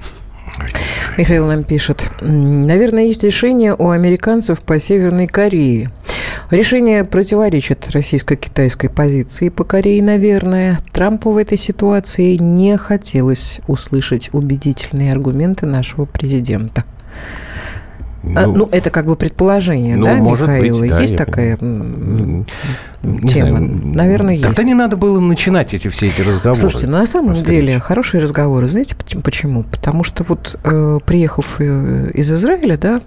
Михаил 1.17 1.47
нам 1.47 1.65
пишет. 1.65 2.03
«М, 2.21 2.67
Наверное, 2.67 3.05
есть 3.05 3.23
решение 3.23 3.75
у 3.75 3.91
американцев 3.91 4.61
по 4.61 4.79
Северной 4.79 5.27
Корее. 5.27 5.91
Решение 6.51 7.05
противоречит 7.05 7.91
российско-китайской 7.91 8.89
позиции 8.89 9.49
по 9.51 9.65
Корее, 9.65 10.03
наверное. 10.03 10.79
Трампу 10.93 11.31
в 11.31 11.37
этой 11.37 11.59
ситуации 11.59 12.37
не 12.37 12.77
хотелось 12.77 13.61
услышать 13.67 14.31
убедительные 14.33 15.13
аргументы 15.13 15.67
нашего 15.67 16.07
президента. 16.07 16.85
А, 18.37 18.47
Ну, 18.47 18.69
это 18.73 18.91
как 18.91 19.07
бы 19.07 19.17
предположение, 19.17 19.97
ну, 19.97 20.07
да, 20.07 20.15
может 20.17 20.47
быть, 20.49 20.57
Михаил? 20.71 20.89
да, 20.91 21.01
есть 21.01 21.17
такая 21.17 21.57
понимаю. 21.57 22.47
м, 23.03 23.21
Не 23.23 23.29
тема? 23.29 23.59
знаю. 23.59 23.81
Наверное, 23.95 24.33
есть. 24.33 24.43
Тогда 24.45 24.63
не 24.65 24.75
надо 24.75 24.97
было 24.97 25.21
начинать 25.21 25.73
эти 25.73 25.89
все 25.89 26.09
эти 26.09 26.21
разговоры. 26.21 26.61
Слушайте, 26.61 26.87
ну 26.89 26.99
на 26.99 27.07
самом 27.07 27.35
встречи. 27.37 27.61
деле 27.67 27.79
хорошие 27.81 28.21
разговоры, 28.21 28.69
знаете 28.69 28.97
поч- 28.97 29.23
почему? 29.23 29.63
Потому 29.63 30.03
что 30.03 30.25
вот 30.25 30.59
э, 30.65 30.99
приехав 31.07 31.57
э, 31.61 32.11
из 32.15 32.31
Израиля, 32.33 32.77
да, 32.77 33.01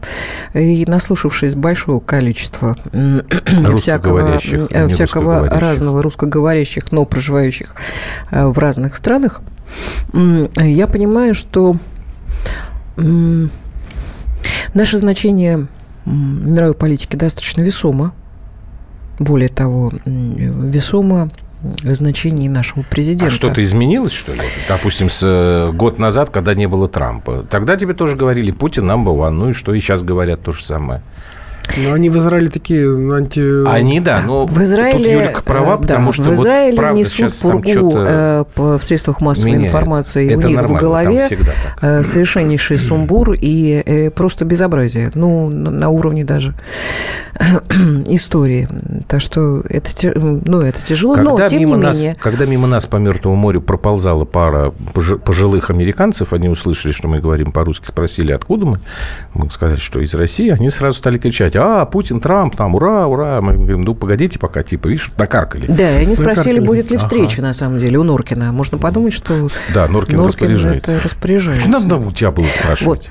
и 0.53 0.86
наслушавшись 0.88 1.55
большого 1.55 1.99
количества 1.99 2.77
всякого, 2.91 3.67
Русскоговорящих, 3.67 4.67
э, 4.71 4.88
всякого 4.88 5.49
разного 5.49 6.01
русскоговорящих, 6.01 6.91
но 6.91 7.03
проживающих 7.05 7.75
э, 8.31 8.47
в 8.47 8.57
разных 8.57 8.95
странах, 8.95 9.41
м, 10.13 10.47
я 10.57 10.88
понимаю, 10.88 11.34
что 11.36 11.75
м, 12.97 13.51
наше 14.73 14.97
значение 14.97 15.67
м, 16.05 16.53
мировой 16.53 16.73
политики 16.73 17.15
достаточно 17.15 17.62
весомо. 17.62 18.13
Более 19.19 19.49
того, 19.49 19.91
весомо 20.05 21.29
в 21.62 21.93
значении 21.93 22.47
нашего 22.47 22.81
президента. 22.81 23.27
А 23.27 23.29
что-то 23.29 23.63
изменилось, 23.63 24.13
что 24.13 24.34
ли? 24.34 24.41
Допустим, 24.67 25.10
с 25.10 25.21
э, 25.23 25.71
год 25.71 25.99
назад, 25.99 26.31
когда 26.31 26.55
не 26.55 26.67
было 26.67 26.88
Трампа. 26.88 27.43
Тогда 27.49 27.75
тебе 27.77 27.93
тоже 27.93 28.15
говорили, 28.15 28.51
Путин 28.51 28.89
number 28.89 29.15
one. 29.15 29.31
Ну 29.31 29.49
и 29.49 29.53
что? 29.53 29.73
И 29.73 29.79
сейчас 29.79 30.01
говорят 30.03 30.41
то 30.41 30.51
же 30.51 30.65
самое. 30.65 31.01
Ну, 31.78 31.93
они 31.93 32.10
в 32.10 32.17
Израиле 32.17 32.50
такие 32.50 32.88
анти... 33.13 33.67
Они, 33.67 34.00
да, 34.00 34.21
но 34.21 34.45
в 34.45 34.62
Израиле, 34.63 34.97
тут 34.97 35.08
Юлька 35.08 35.41
права, 35.43 35.76
э, 35.76 35.82
потому 35.82 36.08
да, 36.08 36.13
что 36.13 36.24
в 36.24 36.34
Израиле 36.34 36.71
вот, 36.71 36.78
правда, 36.78 37.00
несут 37.00 37.34
пургу 37.41 37.97
э, 37.97 38.43
в 38.56 38.82
средствах 38.82 39.21
массовой 39.21 39.52
меняет. 39.52 39.67
информации. 39.67 40.32
Это 40.32 40.47
У 40.47 40.50
них 40.50 40.62
в 40.62 40.74
голове 40.74 41.30
э, 41.82 42.04
совершеннейший 42.04 42.78
сумбур 42.78 43.34
и 43.39 43.82
э, 43.86 44.10
просто 44.10 44.45
безобразие. 44.45 45.12
Ну, 45.13 45.50
на, 45.50 45.71
на 45.71 45.89
уровне 45.89 46.24
даже 46.24 46.54
истории. 48.08 48.67
Так 49.08 49.21
что 49.21 49.62
это, 49.69 49.89
ну, 50.15 50.62
это 50.62 50.82
тяжело, 50.84 51.15
Когда 51.15 51.30
но 51.32 51.47
тем 51.47 51.60
мимо, 51.60 51.77
не 51.77 51.84
нас, 51.84 51.97
менее. 51.97 52.15
когда 52.19 52.45
мимо 52.45 52.67
нас 52.67 52.86
по 52.86 52.97
Мертвому 52.97 53.36
морю 53.36 53.62
проползала 53.62 54.25
пара 54.25 54.73
пожи- 54.93 55.17
пожилых 55.17 55.69
американцев, 55.69 56.34
они 56.34 56.49
услышали, 56.49 56.91
что 56.91 57.08
мы 57.08 57.19
говорим 57.19 57.51
по-русски, 57.51 57.86
спросили, 57.88 58.32
откуда 58.32 58.65
мы. 58.65 58.80
Мы 59.34 59.49
сказали, 59.49 59.77
что 59.77 59.99
из 60.01 60.13
России. 60.13 60.49
Они 60.49 60.69
сразу 60.69 60.97
стали 60.97 61.17
кричать, 61.17 61.56
а, 61.56 61.86
Путин, 61.86 62.19
Трамп, 62.19 62.56
там, 62.56 62.75
ура, 62.75 63.08
ура. 63.08 63.39
Мы 63.41 63.54
говорим, 63.54 63.82
ну, 63.82 63.95
погодите 63.95 64.39
пока, 64.39 64.62
типа, 64.63 64.88
видишь, 64.88 65.12
накаркали. 65.17 65.67
Да, 65.67 65.89
и 65.99 66.04
они 66.04 66.15
спросили, 66.15 66.60
Накаркали. 66.60 66.60
будет 66.65 66.91
ли 66.91 66.97
Ага. 66.97 67.06
встреча, 67.08 67.41
на 67.41 67.54
самом 67.54 67.77
деле, 67.80 67.97
у 67.97 68.04
Норкина. 68.04 68.51
Можно 68.51 68.77
подумать, 68.77 69.13
что 69.13 69.47
Да, 69.73 69.88
Норкин, 69.88 70.19
распоряжается. 70.19 70.91
это 70.93 71.04
распоряжается. 71.06 71.69
Надо 71.69 71.95
у 71.97 72.12
тебя 72.12 72.32
было 72.32 72.45
спрашивать? 72.45 73.08
Вот. 73.08 73.10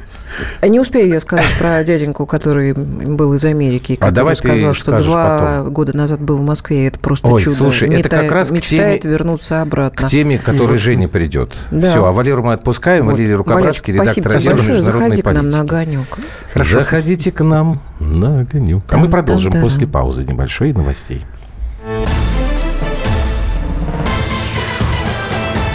А 0.60 0.68
Не 0.68 0.78
успею 0.80 1.08
я 1.08 1.20
сказать 1.20 1.46
про 1.58 1.82
дяденьку, 1.84 2.26
который 2.26 2.72
был 2.72 3.34
из 3.34 3.44
Америки, 3.44 3.94
А 3.94 3.96
который 3.96 4.14
давай 4.14 4.34
ты 4.36 4.42
сказал, 4.48 4.74
что 4.74 5.00
два 5.00 5.38
потом. 5.58 5.72
года 5.72 5.96
назад 5.96 6.20
был 6.20 6.36
в 6.36 6.42
Москве, 6.42 6.84
и 6.84 6.88
это 6.88 6.98
просто 6.98 7.28
Ой, 7.28 7.42
чудо. 7.42 7.56
слушай, 7.56 7.88
это 7.88 8.08
Мета- 8.08 8.22
как 8.22 8.32
раз 8.32 8.50
к 8.50 8.52
мечтает 8.52 9.04
теме- 9.04 9.10
вернуться 9.10 9.62
обратно. 9.62 10.06
К 10.06 10.10
теме, 10.10 10.38
к 10.38 10.42
которой 10.42 10.78
Женя 10.78 11.08
придет. 11.08 11.54
Да. 11.70 11.90
Все, 11.90 12.04
а 12.04 12.12
Валеру 12.12 12.42
мы 12.42 12.52
отпускаем. 12.52 13.06
Вот. 13.06 13.12
Валерий 13.12 13.34
Рукобратский, 13.34 13.94
редактор 13.94 14.30
спасибо 14.30 14.54
отдела 14.54 14.68
международной 14.68 15.08
Заходи 15.16 15.22
к 15.22 15.24
нам 15.32 15.48
на 15.48 15.58
политики. 15.58 15.60
огонек. 15.60 16.18
Заходите 16.54 17.32
к 17.32 17.44
нам 17.44 17.80
на 17.98 18.40
огонек. 18.40 18.82
А 18.90 18.96
мы 18.96 19.08
продолжим 19.08 19.52
там, 19.52 19.60
там. 19.60 19.68
после 19.68 19.86
паузы 19.86 20.24
небольшой 20.24 20.72
новостей. 20.72 21.24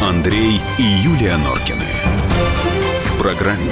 Андрей 0.01 0.61
и 0.77 0.83
Юлия 0.83 1.37
Норкины. 1.37 1.79
В 3.05 3.17
программе 3.21 3.71